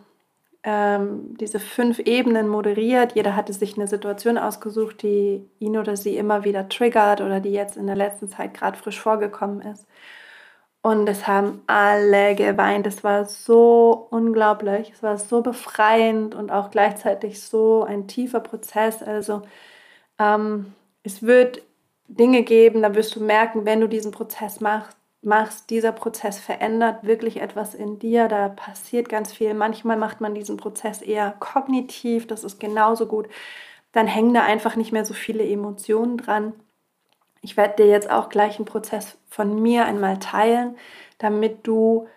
ähm, 0.63 1.37
diese 1.39 1.59
fünf 1.59 1.99
Ebenen 1.99 2.49
moderiert. 2.49 3.13
Jeder 3.15 3.35
hatte 3.37 3.53
sich 3.53 3.77
eine 3.77 3.87
Situation 3.87 4.37
ausgesucht, 4.37 5.01
die 5.01 5.47
ihn 5.59 5.77
oder 5.77 5.95
sie 5.95 6.17
immer 6.17 6.43
wieder 6.43 6.67
triggert 6.67 7.21
oder 7.21 7.39
die 7.39 7.53
jetzt 7.53 7.77
in 7.77 7.87
der 7.87 7.95
letzten 7.95 8.27
Zeit 8.29 8.53
gerade 8.53 8.77
frisch 8.77 8.99
vorgekommen 8.99 9.61
ist. 9.61 9.87
Und 10.81 11.07
es 11.07 11.27
haben 11.27 11.61
alle 11.67 12.35
geweint. 12.35 12.85
Es 12.85 13.05
war 13.05 13.23
so 13.25 14.07
unglaublich. 14.11 14.91
Es 14.93 15.01
war 15.01 15.17
so 15.17 15.41
befreiend 15.41 16.35
und 16.35 16.51
auch 16.51 16.69
gleichzeitig 16.71 17.41
so 17.41 17.85
ein 17.85 18.07
tiefer 18.07 18.41
Prozess. 18.41 19.01
Also 19.01 19.43
ähm, 20.19 20.73
es 21.03 21.23
wird 21.23 21.61
Dinge 22.07 22.43
geben, 22.43 22.81
da 22.81 22.93
wirst 22.95 23.15
du 23.15 23.23
merken, 23.23 23.65
wenn 23.65 23.81
du 23.81 23.87
diesen 23.87 24.11
Prozess 24.11 24.59
machst, 24.59 24.97
machst, 25.23 25.69
dieser 25.69 25.91
Prozess 25.91 26.39
verändert 26.39 27.03
wirklich 27.03 27.41
etwas 27.41 27.73
in 27.73 27.97
dir, 27.99 28.27
da 28.27 28.49
passiert 28.49 29.09
ganz 29.09 29.31
viel. 29.31 29.53
Manchmal 29.53 29.97
macht 29.97 30.21
man 30.21 30.35
diesen 30.35 30.57
Prozess 30.57 31.01
eher 31.01 31.31
kognitiv, 31.39 32.27
das 32.27 32.43
ist 32.43 32.59
genauso 32.59 33.07
gut. 33.07 33.27
Dann 33.93 34.07
hängen 34.07 34.33
da 34.33 34.43
einfach 34.43 34.75
nicht 34.75 34.91
mehr 34.91 35.05
so 35.05 35.13
viele 35.13 35.47
Emotionen 35.47 36.17
dran. 36.17 36.53
Ich 37.41 37.57
werde 37.57 37.83
dir 37.83 37.87
jetzt 37.89 38.09
auch 38.09 38.29
gleich 38.29 38.57
einen 38.57 38.65
Prozess 38.65 39.17
von 39.29 39.61
mir 39.61 39.85
einmal 39.85 40.19
teilen, 40.19 40.77
damit 41.17 41.65
du 41.67 42.07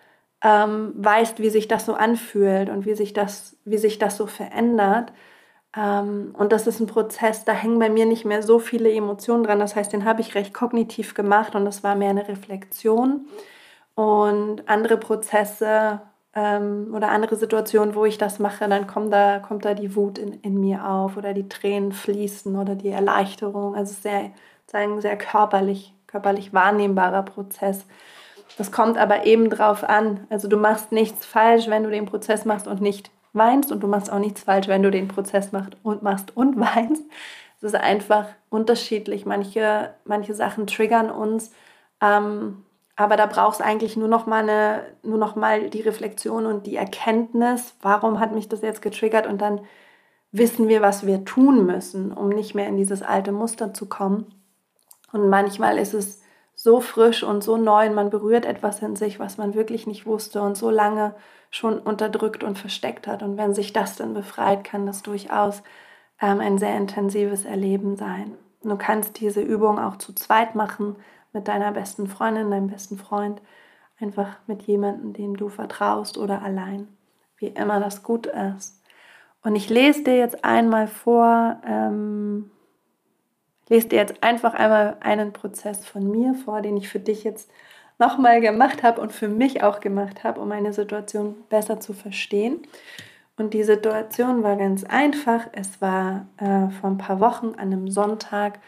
ähm, 0.41 0.93
weißt, 0.95 1.39
wie 1.39 1.49
sich 1.49 1.67
das 1.67 1.85
so 1.85 1.93
anfühlt 1.93 2.69
und 2.69 2.85
wie 2.85 2.95
sich 2.95 3.13
das, 3.13 3.57
wie 3.65 3.77
sich 3.77 3.99
das 3.99 4.17
so 4.17 4.27
verändert. 4.27 5.11
Ähm, 5.77 6.33
und 6.37 6.51
das 6.51 6.67
ist 6.67 6.79
ein 6.79 6.87
Prozess, 6.87 7.45
da 7.45 7.53
hängen 7.53 7.79
bei 7.79 7.89
mir 7.89 8.05
nicht 8.05 8.25
mehr 8.25 8.41
so 8.43 8.59
viele 8.59 8.91
Emotionen 8.91 9.43
dran. 9.43 9.59
Das 9.59 9.75
heißt, 9.75 9.93
den 9.93 10.05
habe 10.05 10.21
ich 10.21 10.35
recht 10.35 10.53
kognitiv 10.53 11.13
gemacht 11.13 11.55
und 11.55 11.65
das 11.65 11.83
war 11.83 11.95
mehr 11.95 12.09
eine 12.09 12.27
Reflexion. 12.27 13.27
Und 13.95 14.67
andere 14.67 14.97
Prozesse 14.97 16.01
ähm, 16.33 16.93
oder 16.95 17.09
andere 17.09 17.35
Situationen, 17.35 17.95
wo 17.95 18.05
ich 18.05 18.17
das 18.17 18.39
mache, 18.39 18.67
dann 18.67 18.87
kommt 18.87 19.13
da, 19.13 19.39
kommt 19.39 19.65
da 19.65 19.73
die 19.73 19.95
Wut 19.95 20.17
in, 20.17 20.33
in 20.41 20.59
mir 20.59 20.87
auf 20.87 21.17
oder 21.17 21.33
die 21.33 21.49
Tränen 21.49 21.91
fließen 21.91 22.55
oder 22.57 22.75
die 22.75 22.89
Erleichterung. 22.89 23.75
Also 23.75 23.93
sehr 24.01 24.31
ein 24.73 25.01
sehr 25.01 25.17
körperlich, 25.17 25.93
körperlich 26.07 26.53
wahrnehmbarer 26.53 27.23
Prozess. 27.23 27.85
Das 28.57 28.71
kommt 28.71 28.97
aber 28.97 29.25
eben 29.25 29.49
drauf 29.49 29.83
an. 29.83 30.25
Also 30.29 30.47
du 30.47 30.57
machst 30.57 30.91
nichts 30.91 31.25
falsch, 31.25 31.67
wenn 31.67 31.83
du 31.83 31.89
den 31.89 32.05
Prozess 32.05 32.45
machst 32.45 32.67
und 32.67 32.81
nicht 32.81 33.11
weinst 33.37 33.71
und 33.71 33.81
du 33.81 33.87
machst 33.87 34.11
auch 34.11 34.19
nichts 34.19 34.43
falsch, 34.43 34.67
wenn 34.67 34.83
du 34.83 34.91
den 34.91 35.07
Prozess 35.07 35.51
machst 35.51 35.77
und 35.83 36.03
machst 36.03 36.35
und 36.35 36.59
weinst. 36.59 37.03
Es 37.57 37.63
ist 37.63 37.75
einfach 37.75 38.27
unterschiedlich. 38.49 39.25
Manche, 39.25 39.93
manche 40.05 40.33
Sachen 40.33 40.67
triggern 40.67 41.09
uns, 41.09 41.51
ähm, 42.01 42.63
aber 42.95 43.15
da 43.15 43.27
brauchst 43.27 43.61
eigentlich 43.61 43.95
nur 43.95 44.07
noch 44.07 44.25
mal 44.25 44.43
eine, 44.43 44.83
nur 45.03 45.17
noch 45.17 45.35
mal 45.35 45.69
die 45.69 45.81
Reflexion 45.81 46.45
und 46.45 46.65
die 46.65 46.75
Erkenntnis, 46.75 47.75
warum 47.81 48.19
hat 48.19 48.33
mich 48.33 48.49
das 48.49 48.61
jetzt 48.61 48.81
getriggert 48.81 49.27
und 49.27 49.39
dann 49.39 49.61
wissen 50.31 50.67
wir, 50.67 50.81
was 50.81 51.05
wir 51.05 51.25
tun 51.25 51.65
müssen, 51.65 52.11
um 52.11 52.29
nicht 52.29 52.55
mehr 52.55 52.67
in 52.67 52.77
dieses 52.77 53.01
alte 53.01 53.31
Muster 53.31 53.73
zu 53.73 53.87
kommen. 53.87 54.33
Und 55.11 55.29
manchmal 55.29 55.77
ist 55.77 55.93
es 55.93 56.21
so 56.67 56.81
frisch 56.81 57.23
und 57.23 57.45
so 57.45 57.55
neu 57.55 57.87
und 57.87 57.95
man 57.95 58.09
berührt 58.09 58.43
etwas 58.43 58.81
in 58.81 58.97
sich, 58.97 59.21
was 59.21 59.37
man 59.37 59.53
wirklich 59.53 59.87
nicht 59.87 60.05
wusste 60.05 60.41
und 60.41 60.57
so 60.57 60.69
lange 60.69 61.15
schon 61.49 61.79
unterdrückt 61.79 62.43
und 62.43 62.57
versteckt 62.59 63.07
hat. 63.07 63.23
Und 63.23 63.37
wenn 63.37 63.53
sich 63.53 63.71
das 63.71 63.95
dann 63.95 64.13
befreit, 64.13 64.65
kann 64.65 64.85
das 64.85 65.01
durchaus 65.01 65.63
ähm, 66.21 66.41
ein 66.41 66.57
sehr 66.57 66.75
intensives 66.75 67.45
Erleben 67.45 67.95
sein. 67.95 68.33
du 68.63 68.75
kannst 68.75 69.21
diese 69.21 69.39
Übung 69.39 69.79
auch 69.79 69.95
zu 69.95 70.11
zweit 70.11 70.55
machen 70.55 70.97
mit 71.31 71.47
deiner 71.47 71.71
besten 71.71 72.07
Freundin, 72.07 72.51
deinem 72.51 72.67
besten 72.67 72.97
Freund, 72.97 73.41
einfach 74.01 74.35
mit 74.45 74.63
jemandem, 74.63 75.13
dem 75.13 75.37
du 75.37 75.47
vertraust 75.47 76.17
oder 76.17 76.41
allein, 76.41 76.89
wie 77.37 77.47
immer 77.47 77.79
das 77.79 78.03
gut 78.03 78.27
ist. 78.27 78.83
Und 79.41 79.55
ich 79.55 79.69
lese 79.69 80.03
dir 80.03 80.17
jetzt 80.17 80.43
einmal 80.43 80.87
vor, 80.87 81.61
ähm, 81.65 82.51
lese 83.69 83.89
dir 83.89 83.97
jetzt 83.97 84.23
einfach 84.23 84.53
einmal 84.53 84.97
einen 85.01 85.33
Prozess 85.33 85.85
von 85.85 86.09
mir 86.09 86.35
vor, 86.35 86.61
den 86.61 86.77
ich 86.77 86.89
für 86.89 86.99
dich 86.99 87.23
jetzt 87.23 87.49
nochmal 87.99 88.41
gemacht 88.41 88.83
habe 88.83 89.01
und 89.01 89.11
für 89.11 89.27
mich 89.27 89.63
auch 89.63 89.79
gemacht 89.79 90.23
habe, 90.23 90.39
um 90.39 90.49
meine 90.49 90.73
Situation 90.73 91.35
besser 91.49 91.79
zu 91.79 91.93
verstehen. 91.93 92.61
Und 93.37 93.53
die 93.53 93.63
Situation 93.63 94.43
war 94.43 94.55
ganz 94.55 94.83
einfach. 94.83 95.47
Es 95.51 95.81
war 95.81 96.27
äh, 96.37 96.69
vor 96.69 96.89
ein 96.89 96.97
paar 96.97 97.19
Wochen 97.19 97.53
an 97.57 97.71
einem 97.71 97.89
Sonntag, 97.89 98.59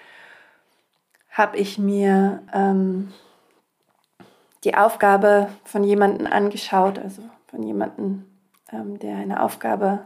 habe 1.31 1.57
ich 1.57 1.77
mir 1.77 2.41
ähm, 2.53 3.12
die 4.63 4.75
Aufgabe 4.75 5.49
von 5.63 5.83
jemandem 5.83 6.27
angeschaut, 6.27 6.99
also 6.99 7.21
von 7.47 7.63
jemandem, 7.63 8.25
ähm, 8.71 8.99
der 8.99 9.17
eine 9.17 9.41
Aufgabe 9.41 9.99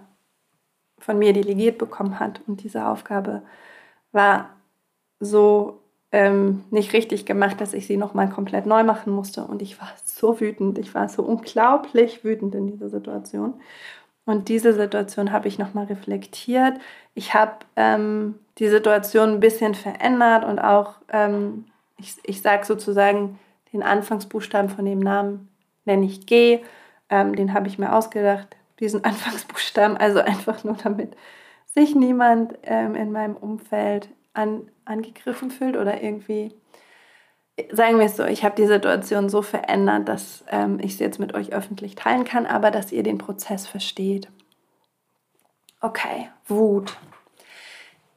von 1.00 1.18
mir 1.18 1.34
delegiert 1.34 1.78
bekommen 1.78 2.20
hat. 2.20 2.42
Und 2.48 2.64
diese 2.64 2.86
Aufgabe 2.86 3.42
war 4.12 4.50
so 5.24 5.80
ähm, 6.12 6.64
nicht 6.70 6.94
richtig 6.94 7.26
gemacht, 7.26 7.60
dass 7.60 7.74
ich 7.74 7.88
sie 7.88 7.98
nochmal 7.98 8.30
komplett 8.30 8.66
neu 8.66 8.84
machen 8.84 9.12
musste. 9.12 9.44
Und 9.46 9.62
ich 9.62 9.82
war 9.82 9.92
so 10.06 10.40
wütend, 10.40 10.78
ich 10.78 10.94
war 10.94 11.10
so 11.10 11.24
unglaublich 11.24 12.24
wütend 12.24 12.54
in 12.56 12.68
dieser 12.68 12.90
Situation. 12.90 13.56
Und 14.26 14.48
diese 14.48 14.74
Situation 14.74 15.32
habe 15.32 15.48
ich 15.48 15.58
nochmal 15.58 15.86
reflektiert. 15.86 16.76
Ich 17.14 17.34
habe 17.34 17.54
ähm, 17.76 18.36
die 18.60 18.70
Situation 18.70 19.32
ein 19.32 19.40
bisschen 19.40 19.76
verändert 19.76 20.46
und 20.46 20.60
auch, 20.60 20.96
ähm, 21.12 21.66
ich, 21.98 22.16
ich 22.24 22.42
sage 22.42 22.66
sozusagen, 22.66 23.40
den 23.74 23.84
Anfangsbuchstaben 23.84 24.70
von 24.70 24.86
dem 24.86 25.00
Namen 25.00 25.50
nenne 25.86 26.06
ich 26.06 26.26
G. 26.28 26.60
Ähm, 27.10 27.36
den 27.36 27.54
habe 27.54 27.68
ich 27.68 27.80
mir 27.80 27.92
ausgedacht, 27.92 28.56
diesen 28.80 29.04
Anfangsbuchstaben, 29.04 29.98
also 29.98 30.20
einfach 30.20 30.64
nur 30.64 30.76
damit 30.76 31.18
sich 31.74 31.96
niemand 31.96 32.54
ähm, 32.64 32.94
in 32.96 33.12
meinem 33.12 33.36
Umfeld 33.36 34.10
an, 34.34 34.70
angegriffen 34.86 35.52
fühlt 35.52 35.78
oder 35.78 36.02
irgendwie, 36.02 36.52
sagen 37.72 38.00
wir 38.00 38.06
es 38.06 38.18
so, 38.18 38.26
ich 38.26 38.44
habe 38.44 38.56
die 38.56 38.68
Situation 38.68 39.30
so 39.30 39.42
verändert, 39.42 40.10
dass 40.10 40.44
ähm, 40.50 40.80
ich 40.82 40.98
sie 40.98 41.04
jetzt 41.04 41.20
mit 41.20 41.34
euch 41.34 41.54
öffentlich 41.54 41.96
teilen 41.96 42.26
kann, 42.26 42.46
aber 42.46 42.72
dass 42.72 42.92
ihr 42.92 43.04
den 43.04 43.18
Prozess 43.18 43.68
versteht. 43.68 44.30
Okay, 45.82 46.30
Wut. 46.48 46.98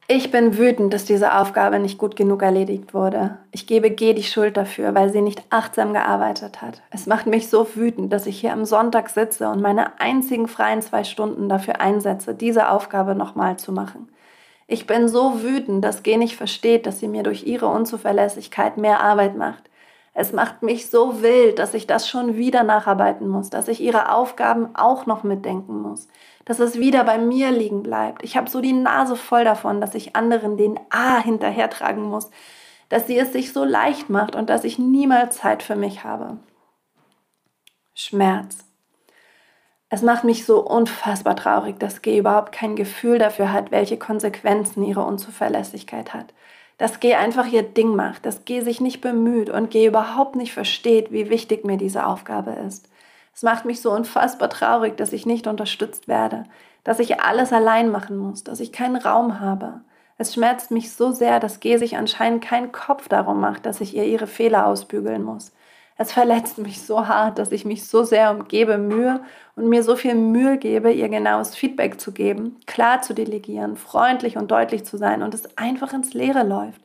Ich 0.09 0.31
bin 0.31 0.57
wütend, 0.57 0.93
dass 0.93 1.03
diese 1.03 1.35
Aufgabe 1.35 1.79
nicht 1.79 1.97
gut 1.97 2.15
genug 2.15 2.41
erledigt 2.41 2.93
wurde. 2.93 3.39
Ich 3.51 3.67
gebe 3.67 3.91
G 3.91 4.13
die 4.13 4.23
Schuld 4.23 4.55
dafür, 4.55 4.95
weil 4.95 5.11
sie 5.11 5.21
nicht 5.21 5.43
achtsam 5.49 5.91
gearbeitet 5.91 6.61
hat. 6.61 6.81
Es 6.91 7.07
macht 7.07 7.27
mich 7.27 7.49
so 7.49 7.75
wütend, 7.75 8.13
dass 8.13 8.25
ich 8.25 8.39
hier 8.39 8.53
am 8.53 8.63
Sonntag 8.63 9.09
sitze 9.09 9.49
und 9.49 9.61
meine 9.61 9.99
einzigen 9.99 10.47
freien 10.47 10.81
zwei 10.81 11.03
Stunden 11.03 11.49
dafür 11.49 11.81
einsetze, 11.81 12.33
diese 12.33 12.69
Aufgabe 12.69 13.15
nochmal 13.15 13.57
zu 13.57 13.73
machen. 13.73 14.07
Ich 14.67 14.85
bin 14.85 15.07
so 15.07 15.41
wütend, 15.43 15.83
dass 15.83 16.03
G 16.03 16.17
nicht 16.17 16.35
versteht, 16.35 16.85
dass 16.85 16.99
sie 16.99 17.07
mir 17.07 17.23
durch 17.23 17.45
ihre 17.47 17.67
Unzuverlässigkeit 17.67 18.77
mehr 18.77 18.99
Arbeit 18.99 19.37
macht. 19.37 19.69
Es 20.13 20.33
macht 20.33 20.61
mich 20.61 20.89
so 20.89 21.21
wild, 21.21 21.59
dass 21.59 21.73
ich 21.73 21.87
das 21.87 22.09
schon 22.09 22.35
wieder 22.35 22.63
nacharbeiten 22.63 23.29
muss, 23.29 23.49
dass 23.49 23.67
ich 23.67 23.79
ihre 23.79 24.11
Aufgaben 24.13 24.75
auch 24.75 25.05
noch 25.05 25.23
mitdenken 25.23 25.81
muss, 25.81 26.07
dass 26.43 26.59
es 26.59 26.79
wieder 26.79 27.03
bei 27.03 27.17
mir 27.17 27.51
liegen 27.51 27.83
bleibt. 27.83 28.23
Ich 28.23 28.35
habe 28.35 28.49
so 28.49 28.59
die 28.59 28.73
Nase 28.73 29.15
voll 29.15 29.45
davon, 29.45 29.79
dass 29.79 29.95
ich 29.95 30.15
anderen 30.15 30.57
den 30.57 30.79
A 30.89 31.19
hinterhertragen 31.21 32.03
muss, 32.03 32.29
dass 32.89 33.07
sie 33.07 33.17
es 33.17 33.31
sich 33.31 33.53
so 33.53 33.63
leicht 33.63 34.09
macht 34.09 34.35
und 34.35 34.49
dass 34.49 34.63
ich 34.63 34.79
niemals 34.79 35.37
Zeit 35.37 35.63
für 35.63 35.75
mich 35.75 36.03
habe. 36.03 36.37
Schmerz. 37.93 38.66
Es 39.89 40.01
macht 40.01 40.25
mich 40.25 40.45
so 40.45 40.59
unfassbar 40.59 41.35
traurig, 41.37 41.79
dass 41.79 42.01
G 42.01 42.17
überhaupt 42.17 42.51
kein 42.51 42.75
Gefühl 42.75 43.19
dafür 43.19 43.53
hat, 43.53 43.71
welche 43.71 43.97
Konsequenzen 43.97 44.83
ihre 44.83 45.03
Unzuverlässigkeit 45.03 46.13
hat. 46.13 46.33
Dass 46.77 46.99
G 46.99 47.15
einfach 47.15 47.47
ihr 47.47 47.63
Ding 47.63 47.95
macht, 47.95 48.25
dass 48.25 48.43
G 48.43 48.61
sich 48.61 48.81
nicht 48.81 48.99
bemüht 48.99 49.49
und 49.49 49.71
G 49.71 49.87
überhaupt 49.87 50.35
nicht 50.35 50.53
versteht, 50.53 51.11
wie 51.11 51.29
wichtig 51.29 51.63
mir 51.65 51.77
diese 51.77 52.05
Aufgabe 52.05 52.51
ist. 52.51 52.89
Es 53.33 53.43
macht 53.43 53.63
mich 53.65 53.81
so 53.81 53.91
unfassbar 53.91 54.49
traurig, 54.49 54.97
dass 54.97 55.13
ich 55.13 55.25
nicht 55.25 55.47
unterstützt 55.47 56.07
werde, 56.07 56.43
dass 56.83 56.99
ich 56.99 57.21
alles 57.21 57.53
allein 57.53 57.89
machen 57.89 58.17
muss, 58.17 58.43
dass 58.43 58.59
ich 58.59 58.73
keinen 58.73 58.97
Raum 58.97 59.39
habe. 59.39 59.81
Es 60.17 60.33
schmerzt 60.33 60.71
mich 60.71 60.91
so 60.91 61.11
sehr, 61.11 61.39
dass 61.39 61.59
G 61.61 61.77
sich 61.77 61.95
anscheinend 61.95 62.43
keinen 62.43 62.71
Kopf 62.71 63.07
darum 63.07 63.39
macht, 63.39 63.65
dass 63.65 63.79
ich 63.79 63.95
ihr 63.95 64.05
ihre 64.05 64.27
Fehler 64.27 64.65
ausbügeln 64.65 65.23
muss. 65.23 65.53
Es 65.99 66.11
verletzt 66.11 66.59
mich 66.59 66.81
so 66.81 67.07
hart, 67.07 67.39
dass 67.39 67.51
ich 67.51 67.65
mich 67.65 67.87
so 67.87 68.03
sehr 68.03 68.29
umgebe 68.31 68.77
Mühe 68.77 69.21
und 69.55 69.67
mir 69.67 69.81
so 69.81 69.95
viel 69.95 70.13
Mühe 70.13 70.57
gebe, 70.59 70.91
ihr 70.91 71.09
genaues 71.09 71.55
Feedback 71.55 71.99
zu 71.99 72.11
geben, 72.11 72.57
klar 72.67 73.01
zu 73.01 73.15
delegieren, 73.15 73.77
freundlich 73.77 74.37
und 74.37 74.51
deutlich 74.51 74.85
zu 74.85 74.97
sein 74.97 75.23
und 75.23 75.33
es 75.33 75.57
einfach 75.57 75.93
ins 75.93 76.13
Leere 76.13 76.43
läuft. 76.43 76.81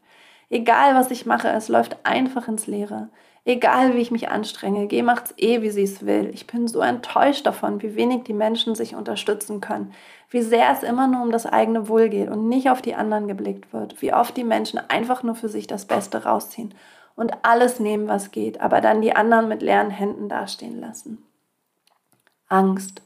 Egal 0.49 0.95
was 0.95 1.11
ich 1.11 1.27
mache, 1.27 1.49
es 1.49 1.69
läuft 1.69 1.97
einfach 2.05 2.49
ins 2.49 2.67
Leere. 2.67 3.11
Egal 3.45 3.95
wie 3.95 4.01
ich 4.01 4.13
mich 4.13 4.31
anstrenge, 4.31 4.87
G 4.87 5.03
macht's 5.03 5.35
eh, 5.37 5.61
wie 5.63 5.71
sie 5.71 5.83
es 5.83 6.07
will. 6.07 6.31
Ich 6.33 6.47
bin 6.47 6.69
so 6.69 6.81
enttäuscht 6.81 7.45
davon, 7.45 7.83
wie 7.83 7.97
wenig 7.97 8.23
die 8.23 8.33
Menschen 8.33 8.75
sich 8.75 8.95
unterstützen 8.95 9.61
können, 9.61 9.93
wie 10.31 10.43
sehr 10.43 10.71
es 10.73 10.83
immer 10.83 11.07
nur 11.07 11.23
um 11.23 11.33
das 11.33 11.45
eigene 11.45 11.89
Wohl 11.89 12.09
geht 12.09 12.31
und 12.31 12.49
nicht 12.49 12.71
auf 12.71 12.81
die 12.81 12.95
anderen 12.95 13.29
geblickt 13.29 13.73
wird, 13.75 14.01
wie 14.01 14.15
oft 14.15 14.37
die 14.37 14.45
Menschen 14.45 14.81
einfach 14.89 15.23
nur 15.23 15.35
für 15.35 15.49
sich 15.49 15.67
das 15.67 15.87
Beste 15.87 16.25
rausziehen 16.25 16.73
und 17.15 17.45
alles 17.45 17.81
nehmen, 17.81 18.09
was 18.09 18.31
geht, 18.31 18.61
aber 18.61 18.81
dann 18.81 19.03
die 19.03 19.15
anderen 19.15 19.49
mit 19.49 19.63
leeren 19.63 19.91
Händen 19.91 20.29
dastehen 20.29 20.81
lassen. 20.81 21.23
Angst. 22.49 23.03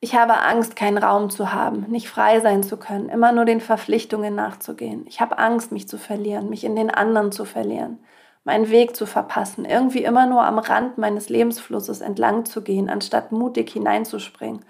Ich 0.00 0.14
habe 0.14 0.38
Angst, 0.40 0.76
keinen 0.76 0.98
Raum 0.98 1.30
zu 1.30 1.52
haben, 1.52 1.86
nicht 1.88 2.08
frei 2.08 2.40
sein 2.40 2.62
zu 2.62 2.76
können, 2.76 3.08
immer 3.08 3.32
nur 3.32 3.46
den 3.46 3.60
Verpflichtungen 3.60 4.34
nachzugehen. 4.34 5.04
Ich 5.08 5.20
habe 5.20 5.38
Angst, 5.38 5.72
mich 5.72 5.88
zu 5.88 5.98
verlieren, 5.98 6.50
mich 6.50 6.64
in 6.64 6.76
den 6.76 6.90
anderen 6.90 7.32
zu 7.32 7.44
verlieren. 7.44 7.98
meinen 8.46 8.70
Weg 8.70 8.94
zu 8.94 9.06
verpassen, 9.06 9.64
irgendwie 9.64 10.04
immer 10.04 10.26
nur 10.26 10.44
am 10.44 10.60
Rand 10.60 10.98
meines 10.98 11.28
Lebensflusses 11.28 12.00
entlang 12.00 12.44
zu 12.44 12.62
gehen, 12.62 12.88
anstatt 12.88 13.32
mutig 13.32 13.72
hineinzuspringen. 13.72 14.64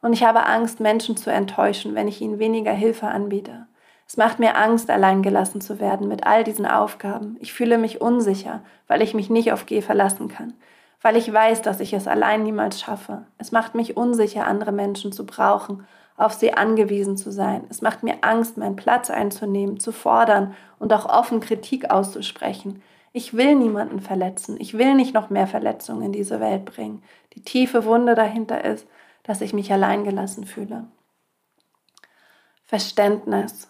Und 0.00 0.12
ich 0.12 0.22
habe 0.22 0.46
Angst, 0.46 0.78
Menschen 0.78 1.16
zu 1.16 1.30
enttäuschen, 1.30 1.96
wenn 1.96 2.06
ich 2.06 2.20
ihnen 2.20 2.38
weniger 2.38 2.70
Hilfe 2.70 3.08
anbiete. 3.08 3.66
Es 4.06 4.16
macht 4.16 4.38
mir 4.38 4.56
Angst, 4.56 4.88
allein 4.88 5.22
gelassen 5.22 5.60
zu 5.60 5.80
werden 5.80 6.06
mit 6.06 6.26
all 6.26 6.44
diesen 6.44 6.66
Aufgaben. 6.66 7.36
Ich 7.40 7.52
fühle 7.52 7.76
mich 7.76 8.00
unsicher, 8.00 8.62
weil 8.86 9.02
ich 9.02 9.14
mich 9.14 9.30
nicht 9.30 9.52
auf 9.52 9.66
G 9.66 9.82
verlassen 9.82 10.28
kann, 10.28 10.54
weil 11.02 11.16
ich 11.16 11.32
weiß, 11.32 11.62
dass 11.62 11.80
ich 11.80 11.92
es 11.92 12.06
allein 12.06 12.44
niemals 12.44 12.80
schaffe. 12.80 13.26
Es 13.38 13.50
macht 13.50 13.74
mich 13.74 13.96
unsicher, 13.96 14.46
andere 14.46 14.72
Menschen 14.72 15.10
zu 15.10 15.26
brauchen, 15.26 15.86
auf 16.16 16.32
sie 16.32 16.54
angewiesen 16.54 17.16
zu 17.16 17.30
sein. 17.30 17.64
Es 17.68 17.82
macht 17.82 18.02
mir 18.02 18.18
Angst, 18.22 18.56
meinen 18.56 18.76
Platz 18.76 19.10
einzunehmen, 19.10 19.80
zu 19.80 19.92
fordern 19.92 20.54
und 20.78 20.92
auch 20.92 21.06
offen 21.06 21.40
Kritik 21.40 21.90
auszusprechen. 21.90 22.82
Ich 23.12 23.34
will 23.34 23.54
niemanden 23.54 24.00
verletzen. 24.00 24.56
Ich 24.60 24.78
will 24.78 24.94
nicht 24.94 25.14
noch 25.14 25.30
mehr 25.30 25.46
Verletzungen 25.46 26.02
in 26.02 26.12
diese 26.12 26.38
Welt 26.40 26.64
bringen. 26.64 27.02
Die 27.34 27.42
tiefe 27.42 27.84
Wunde 27.84 28.14
dahinter 28.14 28.64
ist, 28.64 28.86
dass 29.24 29.40
ich 29.40 29.52
mich 29.52 29.72
allein 29.72 30.04
gelassen 30.04 30.44
fühle. 30.44 30.84
Verständnis. 32.64 33.68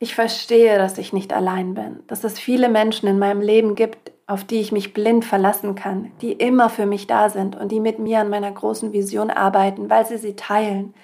Ich 0.00 0.14
verstehe, 0.14 0.78
dass 0.78 0.96
ich 0.98 1.12
nicht 1.12 1.32
allein 1.32 1.74
bin, 1.74 2.04
dass 2.06 2.22
es 2.22 2.38
viele 2.38 2.68
Menschen 2.68 3.08
in 3.08 3.18
meinem 3.18 3.40
Leben 3.40 3.74
gibt, 3.74 4.12
auf 4.28 4.44
die 4.44 4.60
ich 4.60 4.70
mich 4.70 4.94
blind 4.94 5.24
verlassen 5.24 5.74
kann, 5.74 6.12
die 6.20 6.32
immer 6.32 6.70
für 6.70 6.86
mich 6.86 7.08
da 7.08 7.30
sind 7.30 7.56
und 7.56 7.72
die 7.72 7.80
mit 7.80 7.98
mir 7.98 8.20
an 8.20 8.30
meiner 8.30 8.52
großen 8.52 8.92
Vision 8.92 9.30
arbeiten, 9.30 9.90
weil 9.90 10.06
sie 10.06 10.18
sie 10.18 10.36
teilen. 10.36 10.94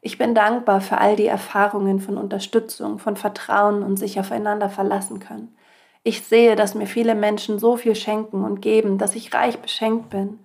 Ich 0.00 0.16
bin 0.16 0.34
dankbar 0.34 0.80
für 0.80 0.98
all 0.98 1.16
die 1.16 1.26
Erfahrungen 1.26 2.00
von 2.00 2.16
Unterstützung, 2.16 2.98
von 2.98 3.16
Vertrauen 3.16 3.82
und 3.82 3.98
sich 3.98 4.18
aufeinander 4.18 4.70
verlassen 4.70 5.18
können. 5.18 5.54
Ich 6.02 6.22
sehe, 6.22 6.56
dass 6.56 6.74
mir 6.74 6.86
viele 6.86 7.14
Menschen 7.14 7.58
so 7.58 7.76
viel 7.76 7.96
schenken 7.96 8.44
und 8.44 8.62
geben, 8.62 8.96
dass 8.96 9.14
ich 9.14 9.34
reich 9.34 9.58
beschenkt 9.58 10.08
bin. 10.08 10.38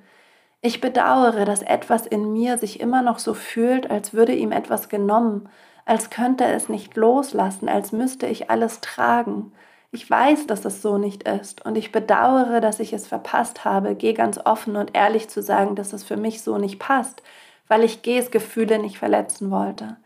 Ich 0.59 0.81
bedauere, 0.81 1.45
dass 1.45 1.61
etwas 1.61 2.07
in 2.07 2.33
mir 2.33 2.57
sich 2.57 2.81
immer 2.81 3.01
noch 3.01 3.19
so 3.19 3.33
fühlt, 3.33 3.89
als 3.89 4.13
würde 4.13 4.33
ihm 4.33 4.51
etwas 4.51 4.89
genommen, 4.89 5.47
als 5.85 6.09
könnte 6.09 6.45
es 6.45 6.69
nicht 6.69 6.95
loslassen, 6.95 7.69
als 7.69 7.91
müsste 7.91 8.27
ich 8.27 8.49
alles 8.49 8.81
tragen. 8.81 9.51
Ich 9.91 10.09
weiß, 10.09 10.47
dass 10.47 10.65
es 10.65 10.81
so 10.81 10.97
nicht 10.97 11.23
ist 11.23 11.65
und 11.65 11.77
ich 11.77 11.91
bedauere, 11.91 12.61
dass 12.61 12.79
ich 12.79 12.93
es 12.93 13.07
verpasst 13.07 13.63
habe, 13.65 13.95
gehe 13.95 14.13
ganz 14.13 14.39
offen 14.43 14.75
und 14.75 14.95
ehrlich 14.95 15.29
zu 15.29 15.41
sagen, 15.41 15.75
dass 15.75 15.93
es 15.93 16.03
für 16.03 16.17
mich 16.17 16.41
so 16.41 16.57
nicht 16.57 16.79
passt, 16.79 17.21
weil 17.67 17.83
ich 17.83 18.01
Gs 18.01 18.31
Gefühle 18.31 18.79
nicht 18.79 18.97
verletzen 18.97 19.51
wollte. 19.51 19.97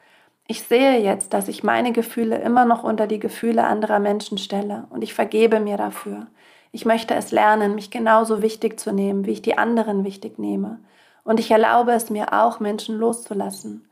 Ich 0.48 0.64
sehe 0.64 1.00
jetzt, 1.00 1.34
dass 1.34 1.48
ich 1.48 1.64
meine 1.64 1.92
Gefühle 1.92 2.38
immer 2.38 2.66
noch 2.66 2.84
unter 2.84 3.08
die 3.08 3.20
Gefühle 3.20 3.66
anderer 3.66 4.00
Menschen 4.00 4.38
stelle 4.38 4.88
und 4.90 5.04
ich 5.04 5.14
vergebe 5.14 5.60
mir 5.60 5.78
dafür. 5.78 6.28
Ich 6.72 6.86
möchte 6.86 7.16
es 7.16 7.32
lernen, 7.32 7.76
mich 7.76 7.92
genauso 7.92 8.42
wichtig 8.42 8.80
zu 8.80 8.92
nehmen, 8.92 9.26
wie 9.26 9.32
ich 9.32 9.42
die 9.42 9.58
anderen 9.58 10.04
wichtig 10.04 10.38
nehme. 10.40 10.80
Und 11.24 11.40
ich 11.40 11.52
erlaube 11.52 11.92
es 11.92 12.10
mir 12.10 12.34
auch, 12.34 12.60
Menschen 12.60 12.98
loszulassen. 12.98 13.88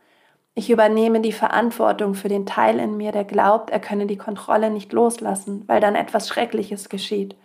Ich 0.57 0.69
übernehme 0.69 1.19
die 1.19 1.33
Verantwortung 1.33 2.15
für 2.15 2.29
den 2.29 2.45
Teil 2.45 2.79
in 2.79 2.95
mir, 2.95 3.11
der 3.11 3.25
glaubt, 3.25 3.71
er 3.71 3.79
könne 3.81 4.07
die 4.07 4.17
Kontrolle 4.17 4.69
nicht 4.69 4.93
loslassen, 4.93 5.65
weil 5.67 5.81
dann 5.81 5.95
etwas 5.95 6.29
Schreckliches 6.29 6.87
geschieht. 6.87 7.35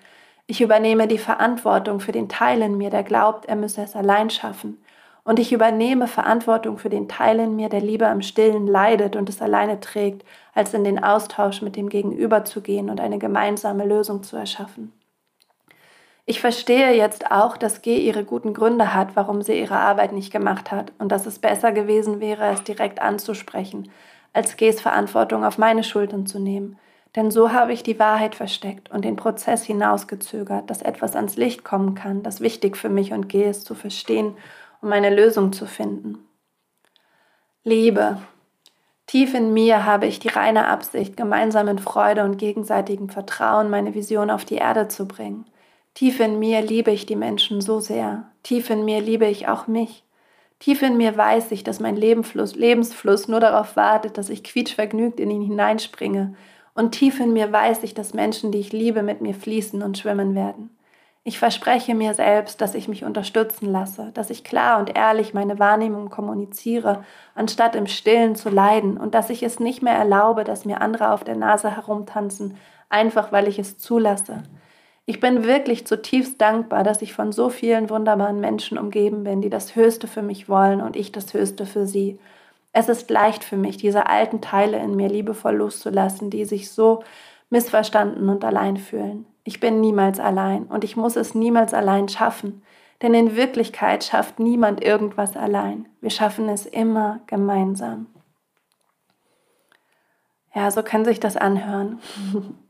Ich 0.47 0.61
übernehme 0.61 1.09
die 1.09 1.19
Verantwortung 1.19 1.99
für 1.99 2.13
den 2.13 2.29
Teil 2.29 2.63
in 2.63 2.79
mir, 2.79 2.89
der 2.91 3.03
glaubt, 3.03 3.47
er 3.47 3.57
müsse 3.57 3.83
es 3.83 3.97
allein 3.97 4.31
schaffen. 4.31 4.81
Und 5.25 5.41
ich 5.41 5.53
übernehme 5.53 6.07
Verantwortung 6.07 6.79
für 6.79 6.89
den 6.89 7.09
Teil 7.09 7.41
in 7.41 7.57
mir, 7.57 7.69
der 7.69 7.81
lieber 7.81 8.11
im 8.13 8.23
Stillen 8.23 8.69
leidet 8.69 9.17
und 9.17 9.29
es 9.29 9.43
alleine 9.43 9.81
trägt, 9.81 10.25
als 10.55 10.73
in 10.73 10.85
den 10.85 11.03
Austausch 11.03 11.63
mit 11.63 11.75
dem 11.75 11.89
Gegenüber 11.89 12.45
zu 12.45 12.61
gehen 12.61 12.89
und 12.91 13.01
eine 13.01 13.19
gemeinsame 13.19 13.87
Lösung 13.87 14.23
zu 14.23 14.37
erschaffen. 14.37 14.93
Ich 16.27 16.41
verstehe 16.41 16.93
jetzt 16.95 17.31
auch, 17.31 17.57
dass 17.57 17.83
G 17.83 17.99
ihre 17.99 18.25
guten 18.25 18.55
Gründe 18.55 18.95
hat, 18.95 19.17
warum 19.17 19.43
sie 19.43 19.59
ihre 19.59 19.79
Arbeit 19.79 20.13
nicht 20.13 20.33
gemacht 20.33 20.71
hat 20.71 20.93
und 20.99 21.11
dass 21.11 21.27
es 21.27 21.39
besser 21.39 21.73
gewesen 21.73 22.21
wäre, 22.21 22.47
es 22.47 22.63
direkt 22.63 23.03
anzusprechen, 23.03 23.91
als 24.33 24.57
Gs 24.57 24.81
Verantwortung 24.81 25.45
auf 25.45 25.59
meine 25.59 25.83
Schultern 25.83 26.27
zu 26.27 26.39
nehmen. 26.39 26.79
Denn 27.17 27.31
so 27.33 27.53
habe 27.53 27.73
ich 27.73 27.83
die 27.83 27.99
Wahrheit 27.99 28.37
versteckt 28.37 28.91
und 28.91 29.05
den 29.05 29.17
Prozess 29.17 29.65
hinausgezögert, 29.65 30.71
dass 30.71 30.83
etwas 30.83 31.17
ans 31.17 31.37
Licht 31.37 31.65
kommen 31.65 31.97
kann, 31.97 32.23
das 32.23 32.41
wichtig 32.41 32.77
für 32.77 32.89
mich 32.89 33.13
und 33.13 33.29
G 33.29 33.49
ist 33.49 33.65
zu 33.65 33.75
verstehen 33.75 34.37
um 34.81 34.93
eine 34.93 35.15
Lösung 35.15 35.53
zu 35.53 35.67
finden. 35.67 36.27
Liebe. 37.63 38.19
Tief 39.07 39.35
in 39.35 39.53
mir 39.53 39.85
habe 39.85 40.07
ich 40.07 40.21
die 40.21 40.29
reine 40.29 40.69
Absicht, 40.69 41.17
gemeinsam 41.17 41.67
in 41.69 41.81
Freude 41.81 42.25
und 42.25 42.39
gegenseitigem 42.39 43.09
Vertrauen 43.09 43.69
meine 43.69 43.95
Vision 43.95 44.31
auf 44.31 44.45
die 44.45 44.55
Erde 44.55 44.87
zu 44.87 45.07
bringen. 45.09 45.47
Tief 45.95 46.21
in 46.21 46.39
mir 46.39 46.63
liebe 46.63 46.91
ich 46.91 47.07
die 47.07 47.17
Menschen 47.17 47.61
so 47.61 47.81
sehr. 47.81 48.31
Tief 48.43 48.71
in 48.71 48.85
mir 48.85 49.01
liebe 49.01 49.27
ich 49.27 49.49
auch 49.49 49.67
mich. 49.67 50.05
Tief 50.59 50.83
in 50.83 50.97
mir 50.97 51.17
weiß 51.17 51.53
ich, 51.53 51.65
dass 51.65 51.81
mein 51.81 51.97
Lebensfluss, 51.97 52.55
Lebensfluss 52.55 53.29
nur 53.29 53.41
darauf 53.41 53.77
wartet, 53.77 54.19
dass 54.19 54.29
ich 54.29 54.45
quietschvergnügt 54.45 55.19
in 55.19 55.31
ihn 55.31 55.43
hineinspringe. 55.43 56.35
Und 56.75 56.93
tief 56.93 57.19
in 57.19 57.33
mir 57.33 57.51
weiß 57.51 57.83
ich, 57.83 57.95
dass 57.95 58.15
Menschen, 58.15 58.53
die 58.53 58.61
ich 58.61 58.73
liebe, 58.73 59.03
mit 59.03 59.21
mir 59.21 59.35
fließen 59.35 59.83
und 59.83 59.99
schwimmen 59.99 60.35
werden. 60.35 60.71
Ich 61.23 61.39
verspreche 61.39 61.95
mir 61.95 62.15
selbst, 62.15 62.63
dass 62.63 62.75
ich 62.75 62.89
mich 62.89 63.05
unterstützen 63.05 63.67
lasse, 63.67 64.11
dass 64.15 64.31
ich 64.31 64.43
klar 64.43 64.79
und 64.79 64.97
ehrlich 64.97 65.35
meine 65.35 65.59
Wahrnehmung 65.59 66.09
kommuniziere, 66.09 67.05
anstatt 67.35 67.77
im 67.77 67.87
Stillen 67.87 68.37
zu 68.37 68.49
leiden 68.49 68.97
und 68.97 69.15
dass 69.15 69.29
ich 69.29 69.43
es 69.43 69.61
nicht 69.61 69.83
mehr 69.83 69.95
erlaube, 69.95 70.45
dass 70.45 70.65
mir 70.65 70.81
andere 70.81 71.11
auf 71.13 71.23
der 71.23 71.37
Nase 71.37 71.77
herumtanzen, 71.77 72.57
einfach 72.89 73.33
weil 73.33 73.49
ich 73.49 73.59
es 73.59 73.77
zulasse. 73.77 74.43
Ich 75.11 75.19
bin 75.19 75.43
wirklich 75.43 75.89
zutiefst 75.89 76.41
dankbar, 76.41 76.85
dass 76.85 77.03
ich 77.03 77.15
von 77.15 77.33
so 77.33 77.49
vielen 77.49 77.91
wunderbaren 77.91 78.39
Menschen 78.39 78.79
umgeben 78.79 79.25
bin, 79.25 79.43
die 79.43 79.51
das 79.51 79.75
Höchste 79.75 80.07
für 80.07 80.23
mich 80.23 80.49
wollen 80.49 80.81
und 80.81 80.95
ich 80.95 81.11
das 81.11 81.35
Höchste 81.35 81.67
für 81.67 81.85
sie. 81.85 82.21
Es 82.73 82.89
ist 82.89 83.11
leicht 83.11 83.43
für 83.43 83.57
mich, 83.57 83.77
diese 83.77 84.07
alten 84.07 84.41
Teile 84.41 84.79
in 84.79 84.95
mir 84.95 85.09
liebevoll 85.09 85.57
loszulassen, 85.57 86.31
die 86.31 86.45
sich 86.45 86.71
so 86.71 87.03
missverstanden 87.49 88.29
und 88.29 88.45
allein 88.45 88.77
fühlen. 88.77 89.27
Ich 89.43 89.59
bin 89.59 89.81
niemals 89.81 90.21
allein 90.21 90.67
und 90.67 90.85
ich 90.85 90.97
muss 90.97 91.17
es 91.17 91.35
niemals 91.35 91.75
allein 91.75 92.09
schaffen, 92.09 92.63
denn 93.03 93.13
in 93.13 93.35
Wirklichkeit 93.35 94.05
schafft 94.05 94.39
niemand 94.39 94.81
irgendwas 94.81 95.37
allein. 95.37 95.89
Wir 96.01 96.11
schaffen 96.11 96.49
es 96.49 96.67
immer 96.67 97.19
gemeinsam. 97.27 98.07
Ja, 100.55 100.71
so 100.71 100.85
kann 100.85 101.05
sich 101.05 101.19
das 101.19 101.37
anhören. 101.37 101.99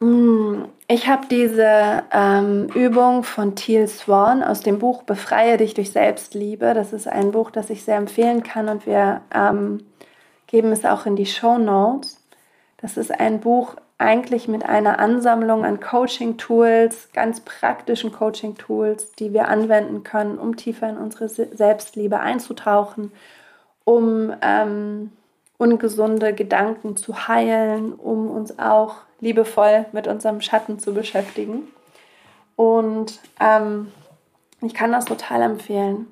Mm, 0.00 0.64
ich 0.88 1.08
habe 1.08 1.26
diese 1.30 2.04
ähm, 2.12 2.68
Übung 2.74 3.22
von 3.24 3.56
Teal 3.56 3.88
Swan 3.88 4.42
aus 4.42 4.60
dem 4.60 4.78
Buch 4.78 5.02
Befreie 5.04 5.56
dich 5.56 5.74
durch 5.74 5.90
Selbstliebe. 5.90 6.74
Das 6.74 6.92
ist 6.92 7.08
ein 7.08 7.32
Buch, 7.32 7.50
das 7.50 7.70
ich 7.70 7.84
sehr 7.84 7.96
empfehlen 7.96 8.42
kann 8.42 8.68
und 8.68 8.86
wir 8.86 9.22
ähm, 9.34 9.86
geben 10.46 10.72
es 10.72 10.84
auch 10.84 11.06
in 11.06 11.16
die 11.16 11.26
Show 11.26 11.58
Notes. 11.58 12.20
Das 12.76 12.96
ist 12.98 13.10
ein 13.10 13.40
Buch 13.40 13.76
eigentlich 13.98 14.48
mit 14.48 14.66
einer 14.66 14.98
Ansammlung 14.98 15.64
an 15.64 15.80
Coaching-Tools, 15.80 17.10
ganz 17.14 17.40
praktischen 17.40 18.12
Coaching-Tools, 18.12 19.12
die 19.12 19.32
wir 19.32 19.48
anwenden 19.48 20.02
können, 20.02 20.38
um 20.38 20.56
tiefer 20.56 20.90
in 20.90 20.98
unsere 20.98 21.28
Selbstliebe 21.30 22.20
einzutauchen, 22.20 23.12
um 23.84 24.34
ähm, 24.42 25.12
ungesunde 25.58 26.34
Gedanken 26.34 26.96
zu 26.96 27.28
heilen, 27.28 27.94
um 27.94 28.30
uns 28.30 28.58
auch 28.58 28.96
liebevoll 29.20 29.86
mit 29.92 30.06
unserem 30.06 30.40
Schatten 30.40 30.78
zu 30.78 30.92
beschäftigen. 30.92 31.68
Und 32.56 33.20
ähm, 33.40 33.88
ich 34.62 34.74
kann 34.74 34.92
das 34.92 35.06
total 35.06 35.42
empfehlen. 35.42 36.06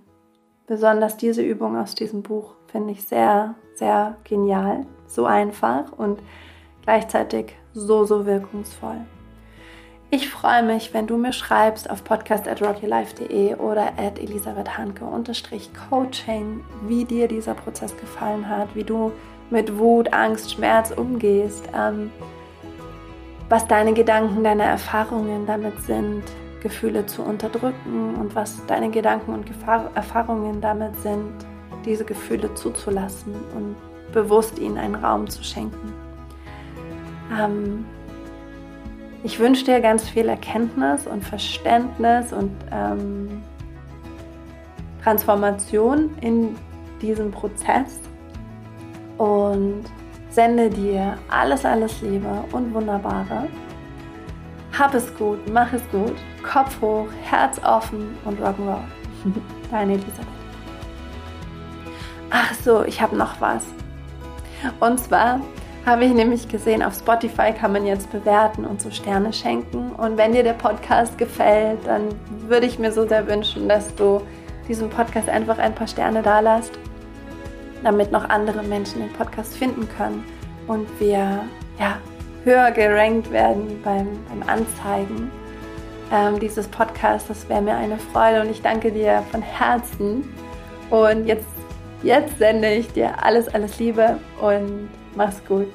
Besonders 0.67 1.17
diese 1.17 1.43
Übung 1.43 1.77
aus 1.77 1.95
diesem 1.95 2.23
Buch 2.23 2.55
finde 2.69 2.93
ich 2.93 3.05
sehr, 3.05 3.55
sehr 3.75 4.17
genial. 4.25 4.87
So 5.07 5.27
einfach 5.27 5.93
und 5.97 6.19
gleichzeitig 6.83 7.55
so, 7.73 8.05
so 8.05 8.27
wirkungsvoll. 8.27 9.01
Ich 10.11 10.29
freue 10.31 10.63
mich, 10.63 10.93
wenn 10.95 11.09
du 11.09 11.17
mir 11.17 11.33
schreibst 11.33 11.91
auf 11.91 12.05
podcast 12.05 12.47
at 12.47 12.63
rockylife.de 12.63 13.57
oder 13.57 13.95
at 13.99 14.21
elisabethhanke-coaching, 14.21 16.63
wie 16.87 17.05
dir 17.05 17.27
dieser 17.27 17.55
Prozess 17.55 17.97
gefallen 17.97 18.49
hat, 18.49 18.77
wie 18.77 18.85
du 18.85 19.11
mit 19.55 19.79
Wut, 19.79 20.13
Angst, 20.13 20.53
Schmerz 20.53 20.91
umgehst, 20.91 21.67
ähm, 21.75 22.11
was 23.49 23.67
deine 23.67 23.95
Gedanken, 23.95 24.45
deine 24.45 24.65
Erfahrungen 24.65 25.47
damit 25.47 25.81
sind, 25.83 26.25
Gefühle 26.61 27.07
zu 27.07 27.23
unterdrücken 27.23 28.17
und 28.17 28.35
was 28.35 28.67
deine 28.67 28.91
Gedanken 28.91 29.33
und 29.33 29.47
Erfahrungen 29.95 30.61
damit 30.61 30.97
sind, 31.01 31.33
diese 31.85 32.05
Gefühle 32.05 32.53
zuzulassen 32.55 33.35
und 33.55 33.77
bewusst 34.13 34.59
ihnen 34.59 34.77
einen 34.77 34.97
Raum 34.97 35.29
zu 35.31 35.45
schenken. 35.45 35.93
Ähm, 37.39 37.85
ich 39.23 39.39
wünsche 39.39 39.65
dir 39.65 39.81
ganz 39.81 40.09
viel 40.09 40.29
Erkenntnis 40.29 41.07
und 41.07 41.25
Verständnis 41.25 42.33
und 42.33 42.51
ähm, 42.73 43.43
Transformation 45.03 46.11
in 46.21 46.57
diesem 47.01 47.31
Prozess 47.31 48.01
und 49.19 49.85
sende 50.31 50.69
dir 50.69 51.17
alles, 51.29 51.65
alles 51.65 52.01
Liebe 52.03 52.45
und 52.53 52.75
Wunderbare. 52.75 53.49
Hab 54.77 54.95
es 54.95 55.15
gut, 55.17 55.39
mach 55.53 55.73
es 55.73 55.83
gut, 55.91 56.17
Kopf 56.43 56.81
hoch, 56.81 57.07
Herz 57.23 57.61
offen 57.65 58.17
und 58.25 58.41
Rock'n'Roll. 58.41 58.83
Deine 59.71 59.93
Elisabeth. 59.93 60.27
Ach 62.31 62.53
so, 62.55 62.83
ich 62.83 63.01
habe 63.01 63.17
noch 63.17 63.41
was. 63.41 63.65
Und 64.81 64.99
zwar 64.99 65.41
habe 65.87 66.05
ich 66.05 66.13
nämlich 66.13 66.49
gesehen, 66.49 66.83
auf 66.83 66.95
Spotify 66.95 67.53
kann 67.53 67.73
man 67.73 67.87
jetzt 67.87 68.11
bewerten 68.11 68.65
und 68.65 68.81
so 68.81 68.91
Sterne 68.91 69.33
schenken. 69.33 69.93
Und 69.93 70.17
wenn 70.17 70.33
dir 70.33 70.43
der 70.43 70.55
Podcast 70.55 71.19
gefällt, 71.19 71.79
dann 71.87 72.09
würde 72.49 72.67
ich 72.67 72.79
mir 72.79 72.91
so 72.91 73.07
sehr 73.07 73.27
wünschen, 73.29 73.69
dass 73.69 73.95
du 73.95 74.21
diesem 74.67 74.89
Podcast 74.89 75.29
einfach 75.29 75.59
ein 75.59 75.75
paar 75.75 75.87
Sterne 75.87 76.23
da 76.23 76.41
lässt, 76.41 76.73
damit 77.85 78.11
noch 78.11 78.29
andere 78.29 78.63
Menschen 78.63 79.01
den 79.01 79.13
Podcast 79.13 79.57
finden 79.57 79.89
können 79.97 80.25
und 80.67 80.89
wir 80.99 81.45
ja, 81.79 81.99
höher 82.45 82.71
gerankt 82.71 83.31
werden 83.31 83.81
beim, 83.83 84.09
beim 84.29 84.49
Anzeigen 84.49 85.31
ähm, 86.13 86.39
dieses 86.41 86.69
Podcasts. 86.69 87.29
Das 87.29 87.49
wäre 87.49 87.63
mir 87.63 87.75
eine 87.75 87.99
Freude 87.99 88.43
und 88.43 88.51
ich 88.51 88.63
danke 88.63 88.91
dir 88.91 89.23
von 89.31 89.43
Herzen. 89.43 90.25
Und 90.91 91.27
jetzt, 91.27 91.47
jetzt 92.03 92.39
sende 92.39 92.73
ich 92.73 92.93
dir 92.93 93.23
alles, 93.23 93.49
alles 93.49 93.79
Liebe 93.79 94.19
und 94.41 94.89
mach's 95.15 95.43
gut. 95.47 95.69